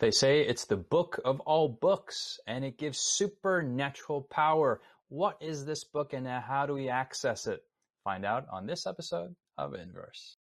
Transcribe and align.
They 0.00 0.10
say 0.10 0.40
it's 0.40 0.64
the 0.64 0.78
book 0.78 1.20
of 1.26 1.40
all 1.40 1.68
books 1.68 2.40
and 2.46 2.64
it 2.64 2.78
gives 2.78 2.98
supernatural 2.98 4.22
power. 4.22 4.80
What 5.10 5.36
is 5.42 5.66
this 5.66 5.84
book 5.84 6.14
and 6.14 6.26
how 6.26 6.64
do 6.64 6.72
we 6.72 6.88
access 6.88 7.46
it? 7.46 7.62
Find 8.02 8.24
out 8.24 8.46
on 8.50 8.66
this 8.66 8.86
episode 8.86 9.36
of 9.58 9.74
Inverse. 9.74 10.38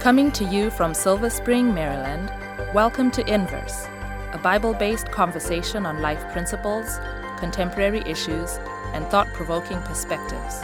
Coming 0.00 0.30
to 0.32 0.44
you 0.44 0.68
from 0.68 0.92
Silver 0.92 1.30
Spring, 1.30 1.72
Maryland, 1.72 2.30
welcome 2.74 3.10
to 3.12 3.26
Inverse, 3.32 3.86
a 4.34 4.40
Bible 4.42 4.74
based 4.74 5.10
conversation 5.10 5.86
on 5.86 6.02
life 6.02 6.30
principles, 6.32 6.98
contemporary 7.38 8.00
issues, 8.00 8.58
and 8.92 9.06
thought 9.06 9.28
provoking 9.28 9.80
perspectives. 9.84 10.60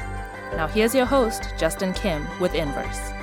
Now, 0.54 0.68
here's 0.68 0.94
your 0.94 1.06
host, 1.06 1.54
Justin 1.56 1.94
Kim, 1.94 2.28
with 2.40 2.54
Inverse. 2.54 3.21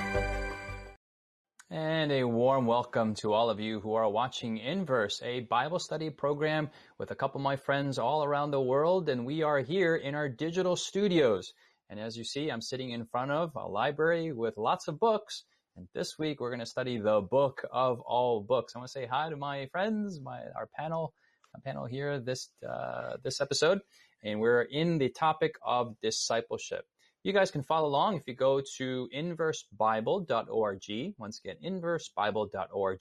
And 1.71 2.11
a 2.11 2.23
warm 2.23 2.65
welcome 2.65 3.13
to 3.15 3.31
all 3.31 3.52
of 3.52 3.59
you 3.59 3.79
who 3.79 3.93
are 3.93 4.09
watching 4.09 4.57
Inverse, 4.57 5.21
a 5.21 5.41
Bible 5.41 5.77
study 5.77 6.09
program 6.09 6.71
with 6.98 7.11
a 7.11 7.16
couple 7.16 7.38
of 7.38 7.44
my 7.44 7.57
friends 7.57 7.99
all 7.99 8.23
around 8.23 8.49
the 8.49 8.59
world. 8.59 9.07
And 9.07 9.23
we 9.23 9.44
are 9.44 9.59
here 9.59 9.95
in 9.95 10.16
our 10.16 10.27
digital 10.27 10.75
studios. 10.75 11.53
And 11.88 11.99
as 11.99 12.17
you 12.17 12.23
see, 12.23 12.49
I'm 12.49 12.59
sitting 12.59 12.89
in 12.89 13.05
front 13.05 13.30
of 13.30 13.55
a 13.55 13.67
library 13.67 14.31
with 14.31 14.58
lots 14.58 14.88
of 14.88 14.99
books. 14.99 15.44
And 15.77 15.88
this 15.94 16.17
week 16.17 16.41
we're 16.41 16.49
going 16.49 16.59
to 16.59 16.66
study 16.66 16.97
the 16.97 17.21
book 17.21 17.63
of 17.72 17.99
all 17.99 18.41
books. 18.41 18.73
I 18.75 18.80
want 18.80 18.88
to 18.88 18.91
say 18.91 19.05
hi 19.05 19.30
to 19.30 19.38
my 19.38 19.67
friends, 19.67 20.20
my 20.20 20.39
our 20.55 20.67
panel, 20.75 21.13
our 21.53 21.61
panel 21.61 21.86
here 21.86 22.20
this 22.20 22.49
uh, 22.67 23.17
this 23.23 23.41
episode, 23.41 23.80
and 24.23 24.39
we're 24.39 24.63
in 24.63 24.97
the 24.97 25.09
topic 25.09 25.53
of 25.63 25.95
discipleship. 26.02 26.86
You 27.29 27.35
guys 27.35 27.51
can 27.51 27.61
follow 27.61 27.88
along 27.88 28.15
if 28.15 28.23
you 28.25 28.33
go 28.33 28.59
to 28.77 29.07
inversebible.org. 29.15 31.13
Once 31.19 31.39
again, 31.45 31.57
inversebible.org. 31.63 32.99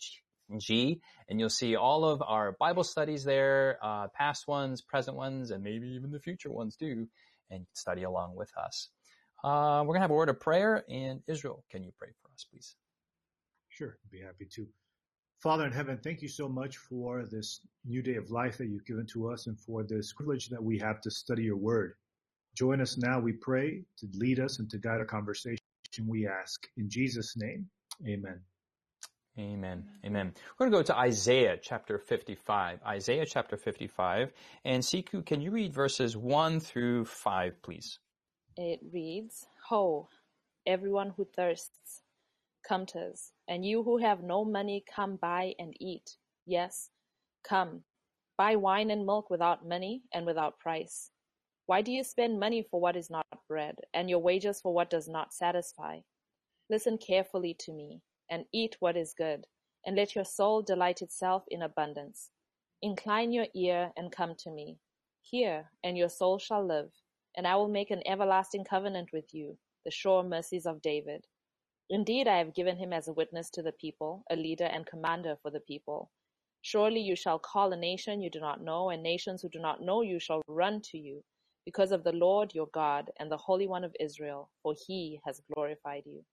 G, 0.59 1.01
and 1.31 1.41
you'll 1.41 1.49
see 1.49 1.77
all 1.77 2.05
of 2.05 2.21
our 2.21 2.53
Bible 2.53 2.85
studies 2.85 3.25
there, 3.25 3.79
uh, 3.83 4.09
past 4.09 4.47
ones, 4.47 4.83
present 4.83 5.17
ones, 5.17 5.51
and 5.51 5.65
maybe 5.65 5.89
even 5.89 6.11
the 6.11 6.21
future 6.21 6.51
ones 6.51 6.77
too, 6.77 7.09
and 7.51 7.67
study 7.73 8.03
along 8.03 8.37
with 8.37 8.51
us. 8.59 8.91
Uh, 9.43 9.81
we're 9.81 9.95
going 9.95 10.01
to 10.01 10.03
have 10.03 10.11
a 10.11 10.15
word 10.15 10.29
of 10.29 10.39
prayer, 10.39 10.85
and 10.91 11.23
Israel, 11.27 11.65
can 11.71 11.83
you 11.83 11.93
pray 11.99 12.11
for 12.21 12.29
us, 12.35 12.45
please? 12.53 12.77
Sure, 13.71 13.97
I'd 14.05 14.11
be 14.11 14.21
happy 14.21 14.47
to. 14.57 14.67
Father 15.43 15.65
in 15.65 15.73
heaven, 15.73 16.01
thank 16.05 16.21
you 16.21 16.29
so 16.29 16.51
much 16.51 16.77
for 16.77 17.25
this 17.25 17.63
new 17.87 18.03
day 18.03 18.17
of 18.17 18.31
life 18.31 18.59
that 18.59 18.67
you've 18.67 18.85
given 18.85 19.07
to 19.15 19.31
us 19.31 19.47
and 19.47 19.59
for 19.59 19.85
this 19.85 20.13
privilege 20.13 20.51
that 20.51 20.63
we 20.63 20.79
have 20.81 21.01
to 21.01 21.11
study 21.11 21.45
your 21.45 21.57
word. 21.57 21.95
Join 22.59 22.81
us 22.81 22.99
now, 22.99 23.21
we 23.21 23.35
pray, 23.35 23.85
to 23.99 24.09
lead 24.15 24.41
us 24.41 24.59
and 24.59 24.69
to 24.71 24.79
guide 24.79 24.99
our 24.99 25.05
conversation, 25.05 25.61
we 26.09 26.27
ask. 26.27 26.67
In 26.77 26.91
Jesus' 26.91 27.37
name, 27.37 27.65
amen. 28.05 28.41
Amen. 29.39 29.85
Amen. 30.05 30.35
We're 30.59 30.69
going 30.69 30.73
to 30.73 30.79
go 30.79 30.95
to 30.95 30.99
Isaiah 30.99 31.57
chapter 31.63 31.99
55. 31.99 32.81
Isaiah 32.85 33.25
chapter 33.25 33.57
55. 33.57 34.33
And 34.65 34.83
Siku, 34.83 35.25
can 35.25 35.41
you 35.41 35.53
read 35.53 35.73
verses 35.73 36.17
1 36.17 36.59
through 36.59 37.05
5, 37.05 37.63
please? 37.63 38.01
It 38.57 38.81
reads, 38.93 39.47
Ho, 39.69 40.09
everyone 40.67 41.13
who 41.17 41.29
thirsts, 41.37 42.03
come 42.69 42.87
to 42.87 42.99
us, 42.99 43.31
and 43.47 43.65
you 43.65 43.85
who 43.85 43.99
have 43.99 44.25
no 44.25 44.45
money, 44.45 44.85
come 44.93 45.15
buy 45.15 45.55
and 45.61 45.75
eat. 45.79 46.17
Yes, 46.45 46.91
come, 47.49 47.83
buy 48.37 48.57
wine 48.57 48.91
and 48.91 49.07
milk 49.07 49.31
without 49.31 49.65
money 49.65 50.03
and 50.13 50.27
without 50.27 50.59
price. 50.59 51.13
Why 51.69 51.83
do 51.83 51.93
you 51.93 52.03
spend 52.03 52.41
money 52.41 52.63
for 52.63 52.81
what 52.81 52.97
is 52.97 53.11
not 53.11 53.27
bread, 53.47 53.75
and 53.93 54.09
your 54.09 54.21
wages 54.21 54.59
for 54.59 54.73
what 54.73 54.89
does 54.89 55.07
not 55.07 55.35
satisfy? 55.35 56.01
Listen 56.71 56.97
carefully 56.97 57.55
to 57.61 57.75
me, 57.75 58.01
and 58.31 58.47
eat 58.55 58.79
what 58.81 58.97
is 58.97 59.13
good, 59.13 59.47
and 59.85 59.95
let 59.95 60.15
your 60.15 60.25
soul 60.25 60.63
delight 60.63 61.03
itself 61.03 61.45
in 61.49 61.61
abundance. 61.61 62.31
Incline 62.81 63.33
your 63.33 63.49
ear 63.55 63.93
and 63.99 64.11
come 64.11 64.35
to 64.39 64.51
me. 64.51 64.79
Hear, 65.21 65.71
and 65.85 65.99
your 65.99 66.09
soul 66.09 66.39
shall 66.39 66.67
live, 66.67 66.91
and 67.37 67.47
I 67.47 67.57
will 67.57 67.69
make 67.69 67.91
an 67.91 68.03
everlasting 68.07 68.65
covenant 68.65 69.11
with 69.13 69.35
you, 69.35 69.59
the 69.85 69.91
sure 69.91 70.23
mercies 70.23 70.65
of 70.65 70.81
David. 70.81 71.27
Indeed, 71.91 72.29
I 72.29 72.39
have 72.39 72.55
given 72.55 72.79
him 72.79 72.95
as 72.95 73.09
a 73.09 73.13
witness 73.13 73.51
to 73.51 73.63
the 73.63 73.73
people, 73.73 74.25
a 74.31 74.37
leader 74.37 74.65
and 74.73 74.87
commander 74.87 75.37
for 75.43 75.51
the 75.51 75.61
people. 75.61 76.11
Surely 76.63 77.01
you 77.01 77.15
shall 77.15 77.39
call 77.39 77.75
a 77.75 77.77
nation 77.77 78.23
you 78.23 78.31
do 78.31 78.41
not 78.41 78.63
know, 78.63 78.89
and 78.89 79.03
nations 79.03 79.43
who 79.43 79.51
do 79.51 79.59
not 79.59 79.83
know 79.83 80.01
you 80.01 80.19
shall 80.19 80.41
run 80.49 80.81
to 80.81 80.97
you 80.97 81.23
because 81.69 81.93
of 81.93 82.03
the 82.03 82.13
Lord 82.13 82.55
your 82.55 82.69
God 82.73 83.11
and 83.21 83.31
the 83.31 83.37
Holy 83.37 83.67
One 83.67 83.85
of 83.85 83.95
Israel, 84.01 84.49
for 84.63 84.75
he 84.87 85.21
has 85.27 85.43
glorified 85.53 86.05
you. 86.07 86.25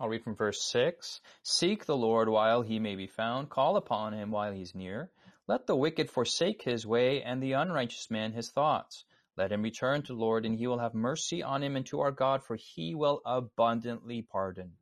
I'll 0.00 0.08
read 0.08 0.24
from 0.24 0.34
verse 0.34 0.60
6. 0.72 1.20
Seek 1.44 1.84
the 1.84 1.96
Lord 1.96 2.28
while 2.28 2.62
he 2.62 2.80
may 2.80 2.96
be 2.96 3.06
found, 3.06 3.48
call 3.48 3.76
upon 3.76 4.12
him 4.12 4.32
while 4.32 4.52
he's 4.52 4.74
near. 4.74 5.12
Let 5.46 5.68
the 5.68 5.76
wicked 5.76 6.10
forsake 6.10 6.62
his 6.62 6.84
way, 6.84 7.22
and 7.22 7.40
the 7.40 7.52
unrighteous 7.52 8.10
man 8.10 8.32
his 8.32 8.50
thoughts. 8.50 9.04
Let 9.36 9.52
him 9.52 9.62
return 9.62 10.02
to 10.02 10.14
the 10.14 10.18
Lord, 10.18 10.44
and 10.44 10.58
he 10.58 10.66
will 10.66 10.80
have 10.80 10.94
mercy 10.94 11.40
on 11.44 11.62
him 11.62 11.76
and 11.76 11.86
to 11.86 12.00
our 12.00 12.10
God, 12.10 12.42
for 12.42 12.56
he 12.56 12.96
will 12.96 13.22
abundantly 13.24 14.22
pardon. 14.22 14.72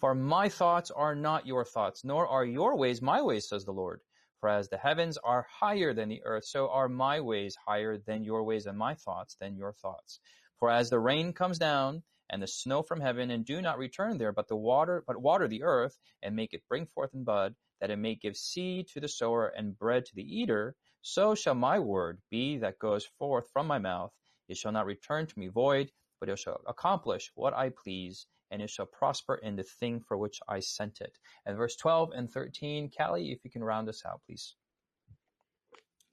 For 0.00 0.16
my 0.16 0.48
thoughts 0.48 0.90
are 0.90 1.14
not 1.14 1.46
your 1.46 1.64
thoughts, 1.64 2.02
nor 2.02 2.26
are 2.26 2.44
your 2.44 2.76
ways 2.76 3.00
my 3.00 3.22
ways, 3.22 3.48
says 3.48 3.64
the 3.64 3.72
Lord. 3.72 4.00
For 4.46 4.50
as 4.50 4.68
the 4.68 4.78
heavens 4.78 5.18
are 5.24 5.48
higher 5.50 5.92
than 5.92 6.08
the 6.08 6.22
earth, 6.24 6.44
so 6.44 6.68
are 6.68 6.88
my 6.88 7.20
ways 7.20 7.56
higher 7.66 7.98
than 7.98 8.22
your 8.22 8.44
ways, 8.44 8.66
and 8.66 8.78
my 8.78 8.94
thoughts 8.94 9.34
than 9.34 9.56
your 9.56 9.72
thoughts. 9.72 10.20
For 10.60 10.70
as 10.70 10.88
the 10.88 11.00
rain 11.00 11.32
comes 11.32 11.58
down 11.58 12.04
and 12.30 12.40
the 12.40 12.46
snow 12.46 12.84
from 12.84 13.00
heaven, 13.00 13.32
and 13.32 13.44
do 13.44 13.60
not 13.60 13.76
return 13.76 14.18
there, 14.18 14.30
but 14.30 14.46
the 14.46 14.54
water, 14.54 15.02
but 15.04 15.20
water 15.20 15.48
the 15.48 15.64
earth, 15.64 15.98
and 16.22 16.36
make 16.36 16.54
it 16.54 16.62
bring 16.68 16.86
forth 16.86 17.12
and 17.12 17.24
bud, 17.26 17.56
that 17.80 17.90
it 17.90 17.96
may 17.96 18.14
give 18.14 18.36
seed 18.36 18.86
to 18.90 19.00
the 19.00 19.08
sower 19.08 19.48
and 19.48 19.76
bread 19.76 20.04
to 20.06 20.14
the 20.14 20.22
eater, 20.22 20.76
so 21.02 21.34
shall 21.34 21.56
my 21.56 21.80
word 21.80 22.22
be 22.30 22.56
that 22.58 22.78
goes 22.78 23.04
forth 23.04 23.50
from 23.50 23.66
my 23.66 23.80
mouth. 23.80 24.12
It 24.46 24.56
shall 24.58 24.70
not 24.70 24.86
return 24.86 25.26
to 25.26 25.38
me 25.40 25.48
void, 25.48 25.90
but 26.20 26.28
it 26.28 26.38
shall 26.38 26.60
accomplish 26.68 27.32
what 27.34 27.52
I 27.52 27.70
please, 27.70 28.28
and 28.50 28.62
it 28.62 28.70
shall 28.70 28.86
prosper 28.86 29.36
in 29.36 29.56
the 29.56 29.62
thing 29.62 30.00
for 30.00 30.16
which 30.16 30.40
I 30.48 30.60
sent 30.60 31.00
it. 31.00 31.18
And 31.44 31.56
verse 31.56 31.76
12 31.76 32.12
and 32.14 32.30
13, 32.30 32.90
Callie, 32.96 33.32
if 33.32 33.44
you 33.44 33.50
can 33.50 33.64
round 33.64 33.88
us 33.88 34.04
out, 34.06 34.20
please. 34.26 34.54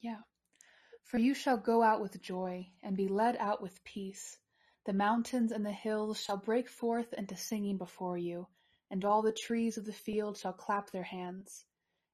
Yeah. 0.02 0.20
For 1.04 1.18
you 1.18 1.34
shall 1.34 1.58
go 1.58 1.84
out 1.84 2.02
with 2.02 2.22
joy 2.22 2.68
and 2.82 2.98
be 2.98 3.08
led 3.08 3.38
out 3.38 3.62
with 3.62 3.84
peace. 3.84 4.38
The 4.86 4.94
mountains 4.94 5.52
and 5.52 5.66
the 5.66 5.72
hills 5.72 6.20
shall 6.20 6.38
break 6.38 6.68
forth 6.68 7.14
into 7.14 7.38
singing 7.38 7.78
before 7.78 8.18
you, 8.18 8.48
and 8.92 9.06
all 9.06 9.22
the 9.22 9.32
trees 9.32 9.78
of 9.78 9.86
the 9.86 9.94
field 9.94 10.38
shall 10.38 10.54
clap 10.54 10.92
their 10.92 11.04
hands. 11.04 11.66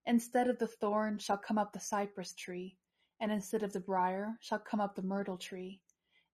Instead 0.05 0.47
of 0.47 0.59
the 0.59 0.67
thorn 0.67 1.17
shall 1.17 1.37
come 1.37 1.57
up 1.57 1.73
the 1.73 1.79
cypress 1.79 2.33
tree, 2.33 2.77
and 3.19 3.31
instead 3.31 3.63
of 3.63 3.73
the 3.73 3.79
brier 3.79 4.37
shall 4.39 4.59
come 4.59 4.79
up 4.79 4.95
the 4.95 5.01
myrtle 5.01 5.37
tree. 5.37 5.81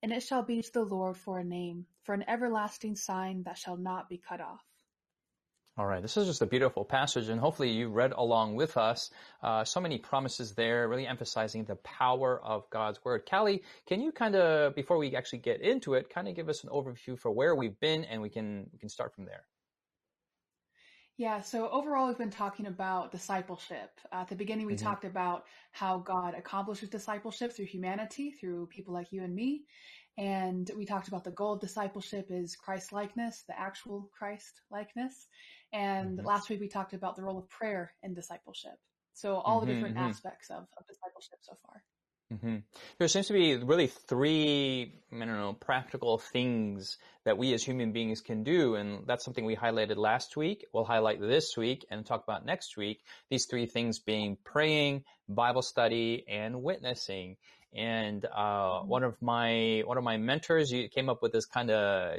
And 0.05 0.13
it 0.13 0.21
shall 0.21 0.43
be 0.43 0.61
to 0.61 0.71
the 0.71 0.83
Lord 0.83 1.17
for 1.17 1.39
a 1.39 1.43
name, 1.43 1.87
for 2.03 2.13
an 2.13 2.23
everlasting 2.27 2.95
sign 2.95 3.41
that 3.45 3.57
shall 3.57 3.75
not 3.75 4.07
be 4.07 4.19
cut 4.19 4.39
off. 4.39 4.63
All 5.79 5.87
right, 5.87 5.99
this 5.99 6.15
is 6.15 6.27
just 6.27 6.43
a 6.43 6.45
beautiful 6.45 6.85
passage, 6.85 7.27
and 7.27 7.39
hopefully 7.39 7.71
you 7.71 7.89
read 7.89 8.13
along 8.15 8.53
with 8.53 8.77
us. 8.77 9.09
Uh, 9.41 9.63
so 9.63 9.81
many 9.81 9.97
promises 9.97 10.53
there, 10.53 10.87
really 10.87 11.07
emphasizing 11.07 11.63
the 11.63 11.77
power 11.77 12.39
of 12.43 12.69
God's 12.69 13.03
word. 13.03 13.27
Callie, 13.27 13.63
can 13.87 13.99
you 13.99 14.11
kind 14.11 14.35
of, 14.35 14.75
before 14.75 14.99
we 14.99 15.15
actually 15.15 15.39
get 15.39 15.61
into 15.61 15.95
it, 15.95 16.07
kind 16.11 16.27
of 16.27 16.35
give 16.35 16.49
us 16.49 16.63
an 16.63 16.69
overview 16.69 17.17
for 17.17 17.31
where 17.31 17.55
we've 17.55 17.79
been, 17.79 18.03
and 18.03 18.21
we 18.21 18.29
can 18.29 18.69
we 18.71 18.77
can 18.77 18.89
start 18.89 19.15
from 19.15 19.25
there. 19.25 19.45
Yeah, 21.17 21.39
so 21.41 21.69
overall, 21.69 22.07
we've 22.07 22.17
been 22.17 22.29
talking 22.29 22.67
about 22.67 23.11
discipleship. 23.11 23.89
Uh, 24.11 24.17
at 24.17 24.27
the 24.27 24.35
beginning, 24.35 24.65
we 24.65 24.75
mm-hmm. 24.75 24.85
talked 24.85 25.05
about 25.05 25.45
how 25.71 25.99
God 25.99 26.33
accomplishes 26.33 26.89
discipleship 26.89 27.53
through 27.53 27.67
humanity, 27.67 28.31
through 28.31 28.67
people 28.67 28.93
like 28.93 29.13
you 29.13 29.23
and 29.23 29.33
me. 29.33 29.63
And 30.17 30.69
we 30.75 30.85
talked 30.85 31.07
about 31.07 31.23
the 31.23 31.31
goal 31.31 31.53
of 31.53 31.61
discipleship 31.61 32.27
is 32.29 32.57
Christ 32.57 32.91
likeness, 32.91 33.43
the 33.47 33.57
actual 33.57 34.09
Christ 34.17 34.61
likeness. 34.69 35.27
And 35.71 36.17
mm-hmm. 36.17 36.27
last 36.27 36.49
week, 36.49 36.59
we 36.59 36.67
talked 36.67 36.93
about 36.93 37.15
the 37.15 37.23
role 37.23 37.37
of 37.37 37.49
prayer 37.49 37.93
in 38.03 38.13
discipleship. 38.13 38.75
So, 39.13 39.35
all 39.37 39.59
mm-hmm, 39.59 39.67
the 39.67 39.73
different 39.73 39.95
mm-hmm. 39.95 40.09
aspects 40.09 40.49
of, 40.49 40.67
of 40.77 40.85
discipleship 40.85 41.39
so 41.41 41.53
far. 41.65 41.81
Mm-hmm. 42.33 42.57
There 42.97 43.07
seems 43.07 43.27
to 43.27 43.33
be 43.33 43.55
really 43.55 43.87
three, 43.87 44.93
I 45.13 45.17
don't 45.19 45.27
know, 45.27 45.53
practical 45.53 46.17
things 46.17 46.97
that 47.23 47.37
we 47.37 47.53
as 47.53 47.63
human 47.63 47.91
beings 47.91 48.21
can 48.21 48.43
do, 48.43 48.75
and 48.75 49.05
that's 49.05 49.23
something 49.23 49.45
we 49.45 49.55
highlighted 49.55 49.97
last 49.97 50.35
week. 50.35 50.65
We'll 50.73 50.85
highlight 50.85 51.21
this 51.21 51.55
week 51.55 51.85
and 51.91 52.03
talk 52.03 52.23
about 52.23 52.45
next 52.45 52.77
week. 52.77 53.01
These 53.29 53.45
three 53.45 53.67
things 53.67 53.99
being 53.99 54.37
praying, 54.43 55.03
Bible 55.29 55.61
study, 55.61 56.25
and 56.27 56.63
witnessing. 56.63 57.37
And 57.75 58.25
uh, 58.25 58.39
mm-hmm. 58.39 58.87
one 58.87 59.03
of 59.03 59.21
my 59.21 59.83
one 59.85 59.97
of 59.97 60.03
my 60.03 60.17
mentors 60.17 60.73
came 60.93 61.09
up 61.09 61.21
with 61.21 61.31
this 61.31 61.45
kind 61.45 61.69
of 61.69 62.15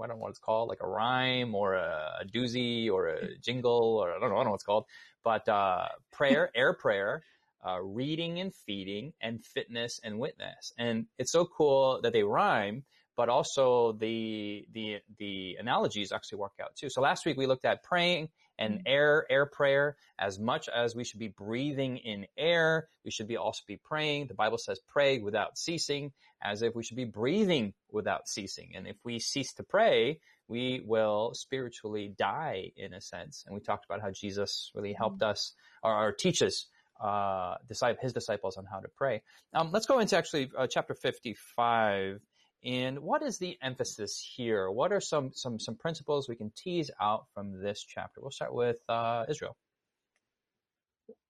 I 0.00 0.06
don't 0.06 0.08
know 0.08 0.16
what 0.16 0.30
it's 0.30 0.38
called, 0.38 0.68
like 0.68 0.82
a 0.82 0.88
rhyme 0.88 1.54
or 1.54 1.74
a, 1.74 2.22
a 2.22 2.24
doozy 2.24 2.90
or 2.90 3.08
a 3.08 3.36
jingle 3.38 3.98
or 4.00 4.14
I 4.14 4.20
don't 4.20 4.30
know, 4.30 4.36
I 4.36 4.38
don't 4.38 4.44
know 4.44 4.50
what 4.52 4.56
it's 4.56 4.64
called, 4.64 4.84
but 5.22 5.48
uh, 5.48 5.88
prayer, 6.12 6.50
air 6.56 6.72
prayer 6.72 7.22
uh, 7.66 7.80
reading 7.82 8.40
and 8.40 8.54
feeding, 8.54 9.12
and 9.20 9.44
fitness 9.44 10.00
and 10.04 10.18
witness. 10.18 10.72
And 10.78 11.06
it's 11.18 11.32
so 11.32 11.44
cool 11.46 12.00
that 12.02 12.12
they 12.12 12.22
rhyme, 12.22 12.84
but 13.16 13.28
also 13.28 13.92
the 13.92 14.66
the 14.72 14.98
the 15.18 15.56
analogies 15.58 16.12
actually 16.12 16.38
work 16.38 16.54
out 16.62 16.76
too. 16.76 16.90
So 16.90 17.00
last 17.00 17.26
week 17.26 17.36
we 17.36 17.46
looked 17.46 17.64
at 17.64 17.82
praying 17.82 18.28
And 18.58 18.78
Mm. 18.80 18.82
air, 18.86 19.26
air 19.30 19.46
prayer, 19.46 19.96
as 20.18 20.38
much 20.38 20.68
as 20.68 20.94
we 20.94 21.04
should 21.04 21.20
be 21.20 21.28
breathing 21.28 21.98
in 21.98 22.26
air, 22.36 22.88
we 23.04 23.10
should 23.10 23.28
be 23.28 23.36
also 23.36 23.62
be 23.66 23.76
praying. 23.76 24.26
The 24.26 24.34
Bible 24.34 24.58
says 24.58 24.80
pray 24.88 25.18
without 25.20 25.56
ceasing, 25.58 26.12
as 26.42 26.62
if 26.62 26.74
we 26.74 26.82
should 26.84 26.96
be 26.96 27.04
breathing 27.04 27.74
without 27.90 28.28
ceasing. 28.28 28.74
And 28.76 28.86
if 28.86 28.96
we 29.04 29.18
cease 29.20 29.52
to 29.54 29.62
pray, 29.62 30.20
we 30.48 30.82
will 30.84 31.34
spiritually 31.34 32.08
die 32.18 32.72
in 32.76 32.94
a 32.94 33.00
sense. 33.00 33.44
And 33.46 33.54
we 33.54 33.60
talked 33.60 33.84
about 33.84 34.00
how 34.00 34.10
Jesus 34.10 34.70
really 34.74 34.92
helped 34.92 35.22
us 35.22 35.54
or, 35.82 35.92
or 35.94 36.12
teaches 36.12 36.66
uh, 37.00 37.56
his 38.00 38.12
disciples 38.12 38.56
on 38.56 38.64
how 38.64 38.80
to 38.80 38.88
pray. 38.96 39.22
Um, 39.54 39.70
let's 39.72 39.86
go 39.86 39.98
into 39.98 40.16
actually 40.16 40.50
uh, 40.56 40.66
chapter 40.66 40.94
55. 40.94 42.20
And 42.64 42.98
what 43.00 43.22
is 43.22 43.38
the 43.38 43.56
emphasis 43.62 44.32
here? 44.36 44.70
What 44.70 44.92
are 44.92 45.00
some, 45.00 45.30
some, 45.32 45.60
some 45.60 45.76
principles 45.76 46.28
we 46.28 46.34
can 46.36 46.50
tease 46.56 46.90
out 47.00 47.26
from 47.32 47.62
this 47.62 47.84
chapter? 47.86 48.20
We'll 48.20 48.32
start 48.32 48.52
with 48.52 48.78
uh, 48.88 49.26
Israel. 49.28 49.56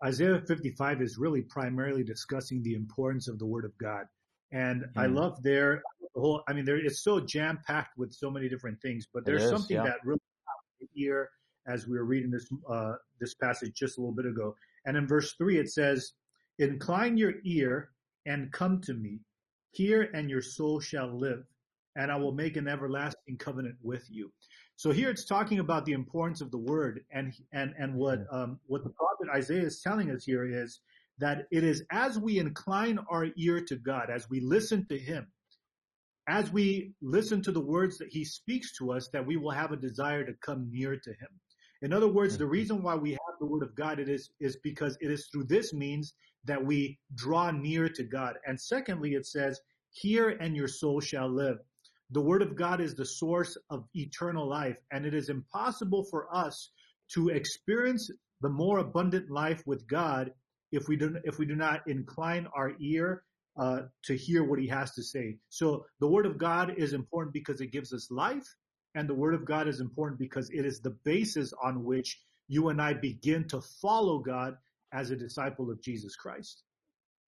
Isaiah 0.04 0.40
55 0.40 1.02
is 1.02 1.18
really 1.18 1.42
primarily 1.42 2.02
discussing 2.02 2.62
the 2.62 2.74
importance 2.74 3.28
of 3.28 3.38
the 3.38 3.46
Word 3.46 3.64
of 3.64 3.76
God. 3.78 4.06
And 4.52 4.86
I 4.96 5.06
Mm. 5.06 5.14
love 5.14 5.42
there 5.42 5.82
the 6.14 6.20
whole, 6.20 6.42
I 6.48 6.52
mean, 6.52 6.64
there 6.64 6.76
it's 6.76 7.00
so 7.00 7.20
jam 7.20 7.60
packed 7.66 7.98
with 7.98 8.12
so 8.12 8.30
many 8.30 8.48
different 8.48 8.80
things, 8.80 9.06
but 9.12 9.24
there's 9.24 9.42
is, 9.42 9.50
something 9.50 9.76
yeah. 9.76 9.84
that 9.84 10.04
really 10.04 10.20
caught 10.46 10.88
ear 10.96 11.30
as 11.66 11.86
we 11.86 11.98
were 11.98 12.04
reading 12.04 12.30
this, 12.30 12.48
uh, 12.68 12.94
this 13.20 13.34
passage 13.34 13.74
just 13.74 13.98
a 13.98 14.00
little 14.00 14.14
bit 14.14 14.26
ago. 14.26 14.56
And 14.88 14.96
in 14.96 15.06
verse 15.06 15.34
three, 15.34 15.58
it 15.58 15.70
says, 15.70 16.12
incline 16.58 17.18
your 17.18 17.34
ear 17.44 17.90
and 18.24 18.50
come 18.50 18.80
to 18.86 18.94
me. 18.94 19.20
Hear 19.72 20.08
and 20.14 20.30
your 20.30 20.40
soul 20.40 20.80
shall 20.80 21.14
live 21.14 21.44
and 21.94 22.10
I 22.10 22.16
will 22.16 22.32
make 22.32 22.56
an 22.56 22.66
everlasting 22.66 23.36
covenant 23.36 23.76
with 23.82 24.06
you. 24.08 24.32
So 24.76 24.90
here 24.90 25.10
it's 25.10 25.26
talking 25.26 25.58
about 25.58 25.84
the 25.84 25.92
importance 25.92 26.40
of 26.40 26.50
the 26.50 26.58
word 26.58 27.04
and, 27.10 27.34
and, 27.52 27.74
and 27.78 27.96
what, 27.96 28.20
um, 28.32 28.60
what 28.66 28.82
the 28.82 28.90
prophet 28.90 29.28
Isaiah 29.36 29.66
is 29.66 29.82
telling 29.82 30.10
us 30.10 30.24
here 30.24 30.46
is 30.46 30.80
that 31.18 31.48
it 31.50 31.64
is 31.64 31.84
as 31.92 32.18
we 32.18 32.38
incline 32.38 32.98
our 33.10 33.26
ear 33.36 33.60
to 33.66 33.76
God, 33.76 34.08
as 34.08 34.30
we 34.30 34.40
listen 34.40 34.86
to 34.88 34.98
him, 34.98 35.26
as 36.26 36.50
we 36.50 36.92
listen 37.02 37.42
to 37.42 37.52
the 37.52 37.60
words 37.60 37.98
that 37.98 38.08
he 38.08 38.24
speaks 38.24 38.74
to 38.78 38.92
us, 38.92 39.10
that 39.12 39.26
we 39.26 39.36
will 39.36 39.50
have 39.50 39.72
a 39.72 39.76
desire 39.76 40.24
to 40.24 40.32
come 40.40 40.70
near 40.70 40.96
to 40.96 41.10
him. 41.10 41.28
In 41.82 41.92
other 41.92 42.08
words, 42.08 42.38
the 42.38 42.46
reason 42.46 42.82
why 42.82 42.94
we 42.94 43.10
have 43.10 43.17
the 43.38 43.46
word 43.46 43.62
of 43.62 43.74
God 43.74 43.98
it 43.98 44.08
is, 44.08 44.30
is 44.40 44.56
because 44.56 44.96
it 45.00 45.10
is 45.10 45.28
through 45.32 45.44
this 45.44 45.72
means 45.72 46.14
that 46.44 46.64
we 46.64 46.98
draw 47.14 47.50
near 47.50 47.88
to 47.88 48.04
God. 48.04 48.34
And 48.46 48.60
secondly, 48.60 49.14
it 49.14 49.26
says, 49.26 49.60
hear 49.90 50.30
and 50.30 50.56
your 50.56 50.68
soul 50.68 51.00
shall 51.00 51.28
live. 51.28 51.58
The 52.10 52.20
word 52.20 52.42
of 52.42 52.56
God 52.56 52.80
is 52.80 52.94
the 52.94 53.04
source 53.04 53.56
of 53.70 53.84
eternal 53.94 54.48
life 54.48 54.76
and 54.92 55.04
it 55.04 55.14
is 55.14 55.28
impossible 55.28 56.04
for 56.04 56.34
us 56.34 56.70
to 57.14 57.28
experience 57.28 58.10
the 58.40 58.48
more 58.48 58.78
abundant 58.78 59.30
life 59.30 59.62
with 59.66 59.86
God 59.86 60.32
if 60.72 60.88
we 60.88 60.96
do, 60.96 61.16
if 61.24 61.38
we 61.38 61.46
do 61.46 61.56
not 61.56 61.86
incline 61.86 62.46
our 62.54 62.72
ear 62.80 63.24
uh, 63.58 63.82
to 64.04 64.16
hear 64.16 64.44
what 64.44 64.58
he 64.58 64.68
has 64.68 64.92
to 64.92 65.02
say. 65.02 65.36
So 65.48 65.84
the 66.00 66.08
word 66.08 66.26
of 66.26 66.38
God 66.38 66.74
is 66.76 66.92
important 66.92 67.34
because 67.34 67.60
it 67.60 67.72
gives 67.72 67.92
us 67.92 68.10
life 68.10 68.46
and 68.94 69.08
the 69.08 69.14
word 69.14 69.34
of 69.34 69.44
God 69.44 69.68
is 69.68 69.80
important 69.80 70.18
because 70.18 70.50
it 70.50 70.64
is 70.64 70.80
the 70.80 70.96
basis 71.04 71.52
on 71.62 71.84
which 71.84 72.20
you 72.48 72.68
and 72.68 72.80
I 72.80 72.94
begin 72.94 73.46
to 73.48 73.60
follow 73.60 74.18
God 74.18 74.56
as 74.92 75.10
a 75.10 75.16
disciple 75.16 75.70
of 75.70 75.82
Jesus 75.82 76.16
Christ. 76.16 76.62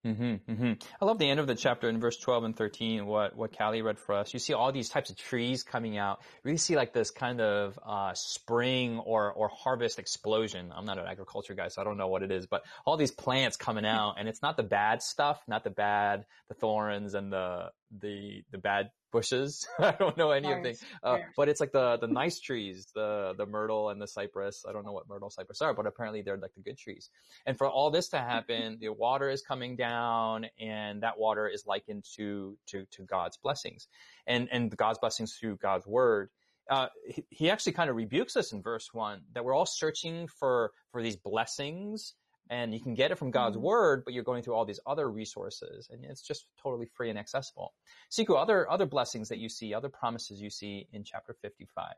Mm-hmm, 0.07 0.51
mm-hmm. 0.51 0.73
I 1.01 1.05
love 1.05 1.19
the 1.19 1.29
end 1.29 1.41
of 1.41 1.47
the 1.47 1.55
chapter 1.55 1.87
in 1.87 2.01
verse 2.01 2.17
12 2.17 2.45
and 2.45 2.57
13, 2.57 3.05
what, 3.05 3.37
what 3.37 3.57
Callie 3.57 3.83
read 3.83 3.99
for 3.99 4.15
us. 4.15 4.33
You 4.33 4.39
see 4.41 4.55
all 4.55 4.73
these 4.73 4.89
types 4.89 5.11
of 5.11 5.17
trees 5.17 5.63
coming 5.63 5.99
out. 5.99 6.23
Really 6.43 6.57
see 6.57 6.75
like 6.75 6.95
this 6.95 7.11
kind 7.11 7.41
of, 7.43 7.79
uh, 7.85 8.13
spring 8.15 8.99
or, 8.99 9.31
or 9.31 9.49
harvest 9.49 9.99
explosion. 9.99 10.73
I'm 10.75 10.87
not 10.87 10.97
an 10.97 11.05
agriculture 11.07 11.55
guy, 11.55 11.69
so 11.69 11.83
I 11.83 11.85
don't 11.85 11.99
know 11.99 12.09
what 12.09 12.23
it 12.23 12.33
is, 12.33 12.47
but 12.47 12.63
all 12.87 12.97
these 12.97 13.11
plants 13.11 13.59
coming 13.59 13.85
out 13.85 14.15
and 14.19 14.27
it's 14.27 14.41
not 14.41 14.57
the 14.57 14.63
bad 14.63 15.03
stuff, 15.03 15.43
not 15.47 15.65
the 15.65 15.71
bad, 15.71 16.25
the 16.49 16.55
thorns 16.55 17.13
and 17.13 17.31
the, 17.31 17.67
the, 18.01 18.43
the 18.53 18.59
bad 18.59 18.91
bushes. 19.11 19.67
I 19.79 19.93
don't 19.93 20.17
know 20.17 20.31
any 20.31 20.53
of 20.53 20.63
the, 20.63 20.75
Flowers. 20.75 21.23
uh, 21.23 21.27
but 21.37 21.49
it's 21.49 21.61
like 21.61 21.73
the, 21.73 21.99
the 21.99 22.07
nice 22.07 22.41
trees, 22.41 22.89
the, 22.95 23.35
the 23.37 23.47
myrtle 23.47 23.91
and 23.91 24.01
the 24.01 24.07
cypress. 24.07 24.65
I 24.69 24.73
don't 24.73 24.85
know 24.85 24.93
what 24.93 25.09
myrtle 25.09 25.31
cypress 25.31 25.61
are, 25.61 25.75
but 25.75 25.87
apparently 25.87 26.23
they're 26.23 26.37
like 26.37 26.55
the 26.55 26.63
good 26.63 26.79
trees. 26.79 27.11
And 27.47 27.57
for 27.57 27.69
all 27.69 27.91
this 27.91 28.09
to 28.11 28.19
happen, 28.19 28.79
the 28.81 28.91
water 28.91 29.31
is 29.31 29.43
coming 29.43 29.77
down 29.77 30.47
and 30.59 31.03
that 31.03 31.19
water 31.19 31.49
is 31.49 31.67
likened 31.67 32.05
to, 32.17 32.57
to, 32.67 32.87
to 32.93 33.03
God's 33.03 33.37
blessings 33.37 33.89
and, 34.27 34.49
and 34.51 34.75
God's 34.77 34.99
blessings 34.99 35.35
through 35.35 35.57
God's 35.57 35.87
word. 35.87 36.31
Uh, 36.69 36.87
he, 37.05 37.25
he 37.31 37.51
actually 37.51 37.73
kind 37.73 37.91
of 37.91 37.97
rebukes 37.97 38.37
us 38.37 38.53
in 38.53 38.63
verse 38.63 38.91
one 38.93 39.23
that 39.35 39.45
we're 39.45 39.55
all 39.55 39.67
searching 39.67 40.29
for, 40.29 40.71
for 40.93 41.03
these 41.03 41.17
blessings 41.17 42.15
and 42.51 42.75
you 42.75 42.81
can 42.81 42.95
get 42.95 43.13
it 43.13 43.17
from 43.17 43.31
God's 43.31 43.57
Mhm. 43.57 43.63
word, 43.63 44.05
but 44.05 44.13
you're 44.13 44.25
going 44.25 44.43
through 44.43 44.55
all 44.55 44.65
these 44.67 44.81
other 44.87 45.11
resources 45.11 45.89
and 45.91 46.05
it's 46.05 46.21
just 46.21 46.49
totally 46.61 46.87
free 46.87 47.09
and 47.09 47.19
accessible. 47.19 47.75
Siku, 48.11 48.37
other, 48.37 48.69
other 48.71 48.87
blessings 48.87 49.29
that 49.29 49.39
you 49.39 49.49
see, 49.49 49.73
other 49.73 49.89
promises 49.89 50.43
you 50.43 50.51
see 50.51 50.89
in 50.93 51.05
chapter 51.05 51.33
55. 51.33 51.95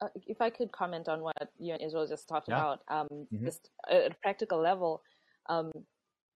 Uh, 0.00 0.08
if 0.26 0.40
I 0.40 0.50
could 0.50 0.70
comment 0.70 1.08
on 1.08 1.22
what 1.22 1.50
you 1.58 1.72
and 1.72 1.82
Israel 1.82 2.06
just 2.06 2.28
talked 2.28 2.48
Yeah. 2.48 2.58
about, 2.58 2.80
um, 2.88 3.08
Mhm. 3.32 3.44
just 3.46 3.70
at 3.88 4.12
a 4.12 4.14
practical 4.22 4.60
level, 4.60 5.02
um, 5.48 5.72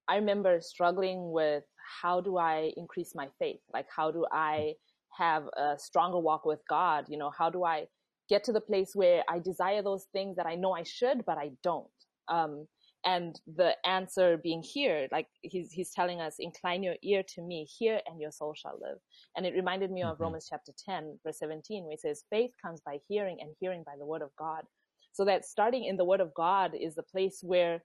I 0.08 0.16
remember 0.16 0.60
struggling 0.60 1.30
with 1.30 1.64
how 2.02 2.20
do 2.20 2.38
I 2.38 2.72
increase 2.76 3.14
my 3.14 3.28
faith? 3.38 3.60
Like, 3.72 3.86
how 3.94 4.10
do 4.10 4.26
I 4.32 4.74
have 5.16 5.48
a 5.56 5.78
stronger 5.78 6.18
walk 6.18 6.44
with 6.44 6.60
God? 6.68 7.08
You 7.08 7.18
know, 7.18 7.30
how 7.30 7.50
do 7.50 7.62
I 7.64 7.88
get 8.28 8.42
to 8.44 8.52
the 8.52 8.60
place 8.60 8.96
where 8.96 9.22
I 9.28 9.38
desire 9.38 9.82
those 9.82 10.06
things 10.12 10.36
that 10.36 10.46
I 10.46 10.56
know 10.56 10.72
I 10.72 10.82
should, 10.82 11.24
but 11.24 11.38
I 11.38 11.52
don't? 11.62 11.90
Um, 12.28 12.66
and 13.04 13.40
the 13.56 13.74
answer 13.86 14.36
being 14.36 14.62
here, 14.62 15.08
like 15.12 15.28
he's, 15.42 15.72
he's 15.72 15.90
telling 15.90 16.20
us, 16.20 16.36
incline 16.38 16.82
your 16.82 16.96
ear 17.02 17.22
to 17.34 17.42
me, 17.42 17.64
hear 17.64 18.00
and 18.06 18.20
your 18.20 18.30
soul 18.32 18.54
shall 18.54 18.78
live. 18.80 18.98
And 19.36 19.46
it 19.46 19.54
reminded 19.54 19.90
me 19.90 20.02
of 20.02 20.18
Mhm. 20.18 20.20
Romans 20.20 20.46
chapter 20.50 20.72
10, 20.84 21.18
verse 21.24 21.38
17, 21.38 21.84
where 21.84 21.94
it 21.94 22.00
says, 22.00 22.24
faith 22.30 22.52
comes 22.62 22.80
by 22.80 22.98
hearing 23.08 23.38
and 23.40 23.54
hearing 23.60 23.82
by 23.84 23.94
the 23.98 24.06
word 24.06 24.22
of 24.22 24.30
God. 24.36 24.64
So 25.12 25.24
that 25.26 25.44
starting 25.46 25.84
in 25.84 25.96
the 25.96 26.04
word 26.04 26.20
of 26.20 26.34
God 26.34 26.74
is 26.74 26.94
the 26.94 27.02
place 27.02 27.40
where 27.42 27.82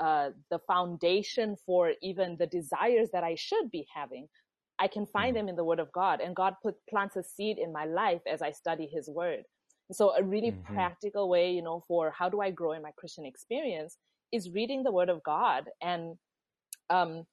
uh, 0.00 0.30
the 0.50 0.60
foundation 0.66 1.56
for 1.66 1.92
even 2.02 2.36
the 2.38 2.46
desires 2.46 3.10
that 3.12 3.24
I 3.24 3.34
should 3.36 3.70
be 3.70 3.86
having. 3.94 4.28
I 4.78 4.88
can 4.88 5.06
find 5.06 5.34
Mhm. 5.34 5.38
them 5.38 5.48
in 5.48 5.56
the 5.56 5.64
word 5.64 5.80
of 5.80 5.92
God 5.92 6.20
and 6.20 6.34
God 6.36 6.56
put 6.62 6.76
plants 6.88 7.16
a 7.16 7.22
seed 7.22 7.58
in 7.58 7.72
my 7.72 7.84
life 7.84 8.22
as 8.26 8.42
I 8.42 8.52
study 8.52 8.86
his 8.86 9.08
word. 9.08 9.44
So 9.92 10.14
a 10.16 10.22
really 10.22 10.52
Mhm. 10.52 10.64
practical 10.74 11.28
way, 11.28 11.52
you 11.52 11.62
know, 11.62 11.84
for 11.88 12.10
how 12.12 12.28
do 12.30 12.40
I 12.40 12.50
grow 12.50 12.72
in 12.72 12.82
my 12.82 12.92
Christian 12.96 13.26
experience 13.26 13.98
is 14.34 14.50
reading 14.50 14.82
the 14.82 14.92
word 14.92 15.08
of 15.08 15.22
God 15.22 15.64
and, 15.82 16.16
um, 16.90 17.24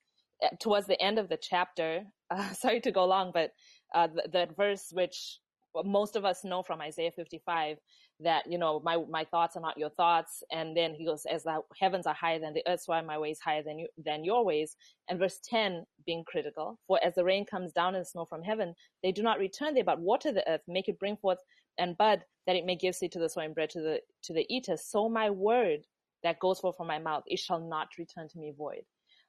eh, 0.41 0.50
towards 0.60 0.88
the 0.88 1.01
end 1.01 1.20
of 1.20 1.29
the 1.29 1.38
chapter, 1.38 2.03
uh, 2.31 2.53
sorry 2.53 2.81
to 2.81 2.91
go 2.91 3.05
long, 3.05 3.31
but, 3.34 3.51
uh, 3.96 4.08
th- 4.08 4.31
that 4.34 4.55
verse 4.55 4.88
which 4.93 5.39
most 5.86 6.15
of 6.15 6.25
us 6.25 6.43
know 6.43 6.63
from 6.63 6.81
Isaiah 6.81 7.12
55 7.12 7.77
that, 8.20 8.43
you 8.50 8.58
know, 8.58 8.81
my, 8.84 8.98
my 9.10 9.24
thoughts 9.25 9.55
are 9.55 9.62
not 9.62 9.77
your 9.77 9.89
thoughts. 9.89 10.43
And 10.51 10.75
then 10.75 10.93
he 10.93 11.05
goes, 11.05 11.25
as 11.25 11.43
the 11.43 11.62
heavens 11.79 12.05
are 12.05 12.13
higher 12.13 12.39
than 12.39 12.53
the 12.53 12.63
earth, 12.67 12.81
so 12.81 12.93
are 12.93 13.03
my 13.03 13.17
ways 13.17 13.39
higher 13.43 13.63
than 13.63 13.79
you, 13.79 13.88
than 14.03 14.24
your 14.24 14.46
ways. 14.46 14.75
And 15.10 15.20
verse 15.20 15.39
10 15.43 15.86
being 16.05 16.24
critical, 16.25 16.79
for 16.88 17.00
as 17.03 17.15
the 17.15 17.24
rain 17.24 17.46
comes 17.46 17.72
down 17.72 17.96
and 17.96 18.05
snow 18.05 18.25
from 18.25 18.43
heaven, 18.43 18.75
they 19.03 19.12
do 19.12 19.24
not 19.24 19.39
return 19.39 19.74
there, 19.74 19.84
but 19.84 20.00
water 20.00 20.31
the 20.31 20.48
earth, 20.50 20.62
make 20.67 20.88
it 20.88 21.00
bring 21.00 21.17
forth 21.17 21.39
and 21.79 21.98
bud, 21.98 22.24
that 22.48 22.55
it 22.55 22.65
may 22.65 22.75
give 22.75 22.96
seed 22.96 23.12
to 23.13 23.20
the 23.20 23.29
sower 23.29 23.43
and 23.43 23.55
bread 23.55 23.70
to 23.72 23.81
the, 23.81 24.00
to 24.24 24.34
the 24.34 24.46
eater. 24.50 24.77
So 24.77 25.10
my 25.10 25.29
word 25.29 25.81
that 26.24 26.40
goes 26.40 26.60
forth 26.60 26.78
from 26.78 26.88
my 26.88 27.00
mouth, 27.00 27.24
it 27.28 27.40
shall 27.40 27.60
not 27.60 27.90
return 27.98 28.28
to 28.30 28.40
me 28.40 28.54
void. 28.58 28.84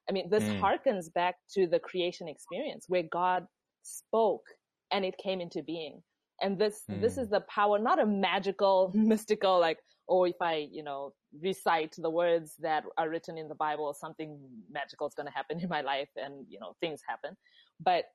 I 0.08 0.12
mean, 0.12 0.30
this 0.30 0.44
Mm. 0.44 0.60
harkens 0.60 1.12
back 1.12 1.36
to 1.54 1.66
the 1.66 1.78
creation 1.78 2.28
experience 2.28 2.86
where 2.88 3.02
God 3.04 3.46
spoke 3.82 4.44
and 4.90 5.04
it 5.04 5.16
came 5.18 5.40
into 5.40 5.62
being. 5.62 6.02
And 6.40 6.58
this, 6.58 6.86
this 6.88 7.16
Mm. 7.16 7.22
is 7.22 7.28
the 7.30 7.40
power, 7.42 7.78
not 7.78 8.00
a 8.00 8.06
magical, 8.06 8.90
mystical, 8.94 9.60
like, 9.60 9.78
oh, 10.08 10.24
if 10.24 10.36
I, 10.40 10.68
you 10.70 10.82
know, 10.82 11.14
recite 11.40 11.94
the 11.96 12.10
words 12.10 12.56
that 12.60 12.84
are 12.98 13.08
written 13.08 13.38
in 13.38 13.48
the 13.48 13.54
Bible, 13.54 13.94
something 13.94 14.38
magical 14.70 15.06
is 15.06 15.14
going 15.14 15.26
to 15.26 15.32
happen 15.32 15.60
in 15.64 15.68
my 15.68 15.80
life 15.82 16.10
and, 16.16 16.46
you 16.48 16.58
know, 16.60 16.74
things 16.80 17.00
happen. 17.06 17.36
But 17.80 18.06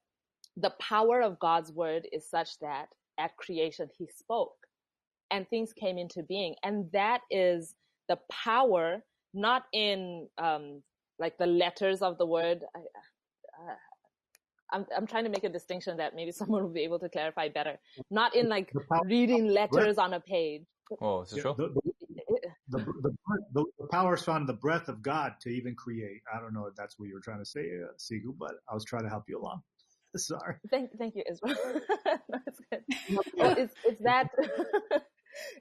the 0.57 0.73
power 0.81 1.21
of 1.21 1.39
God's 1.39 1.71
word 1.71 2.07
is 2.11 2.29
such 2.29 2.59
that 2.59 2.87
at 3.17 3.35
creation 3.37 3.89
he 3.97 4.07
spoke 4.07 4.55
and 5.31 5.47
things 5.49 5.73
came 5.73 5.97
into 5.97 6.23
being. 6.23 6.55
And 6.63 6.91
that 6.91 7.21
is 7.31 7.75
the 8.07 8.19
power, 8.31 9.03
not 9.33 9.63
in, 9.73 10.27
um, 10.37 10.81
like 11.19 11.37
the 11.37 11.47
letters 11.47 12.01
of 12.01 12.17
the 12.17 12.25
word. 12.25 12.63
I, 12.75 12.79
uh, 12.79 13.75
I'm, 14.71 14.85
I'm 14.95 15.07
trying 15.07 15.23
to 15.23 15.29
make 15.29 15.43
a 15.43 15.49
distinction 15.49 15.97
that 15.97 16.15
maybe 16.15 16.31
someone 16.41 16.63
will 16.63 16.73
be 16.73 16.83
able 16.83 16.99
to 16.99 17.09
clarify 17.09 17.49
better. 17.49 17.77
Not 18.11 18.35
in 18.35 18.49
like 18.49 18.71
The 18.73 18.81
power, 18.91 19.01
reading 19.05 19.47
letters 19.47 19.97
on 19.97 20.13
a 20.13 20.19
page. 20.19 20.63
Oh, 21.01 21.21
is 21.21 21.29
this 21.29 21.37
yeah, 21.37 21.53
true? 21.53 21.55
the, 21.57 21.67
the, 21.67 22.39
the, 22.69 22.79
the, 22.79 23.39
the, 23.53 23.65
the 23.79 23.87
power 23.91 24.15
is 24.15 24.23
found 24.23 24.41
in 24.41 24.47
the 24.47 24.53
breath 24.53 24.87
of 24.87 25.01
God 25.01 25.33
to 25.41 25.49
even 25.49 25.75
create. 25.75 26.21
I 26.33 26.39
don't 26.39 26.53
know 26.53 26.65
if 26.65 26.75
that's 26.75 26.97
what 26.97 27.07
you 27.07 27.13
were 27.13 27.21
trying 27.21 27.39
to 27.39 27.45
say, 27.45 27.61
uh, 27.61 27.91
Siku, 27.97 28.37
but 28.37 28.53
I 28.69 28.73
was 28.73 28.85
trying 28.85 29.03
to 29.03 29.09
help 29.09 29.23
you 29.27 29.39
along. 29.39 29.61
Sorry. 30.15 30.55
Thank, 30.71 30.91
thank 30.97 31.15
you, 31.15 31.23
Israel. 31.29 31.55
no, 32.29 32.39
it's 32.47 32.59
good. 32.71 33.57
It's, 33.57 33.73
it's 33.85 34.01
that, 34.03 34.29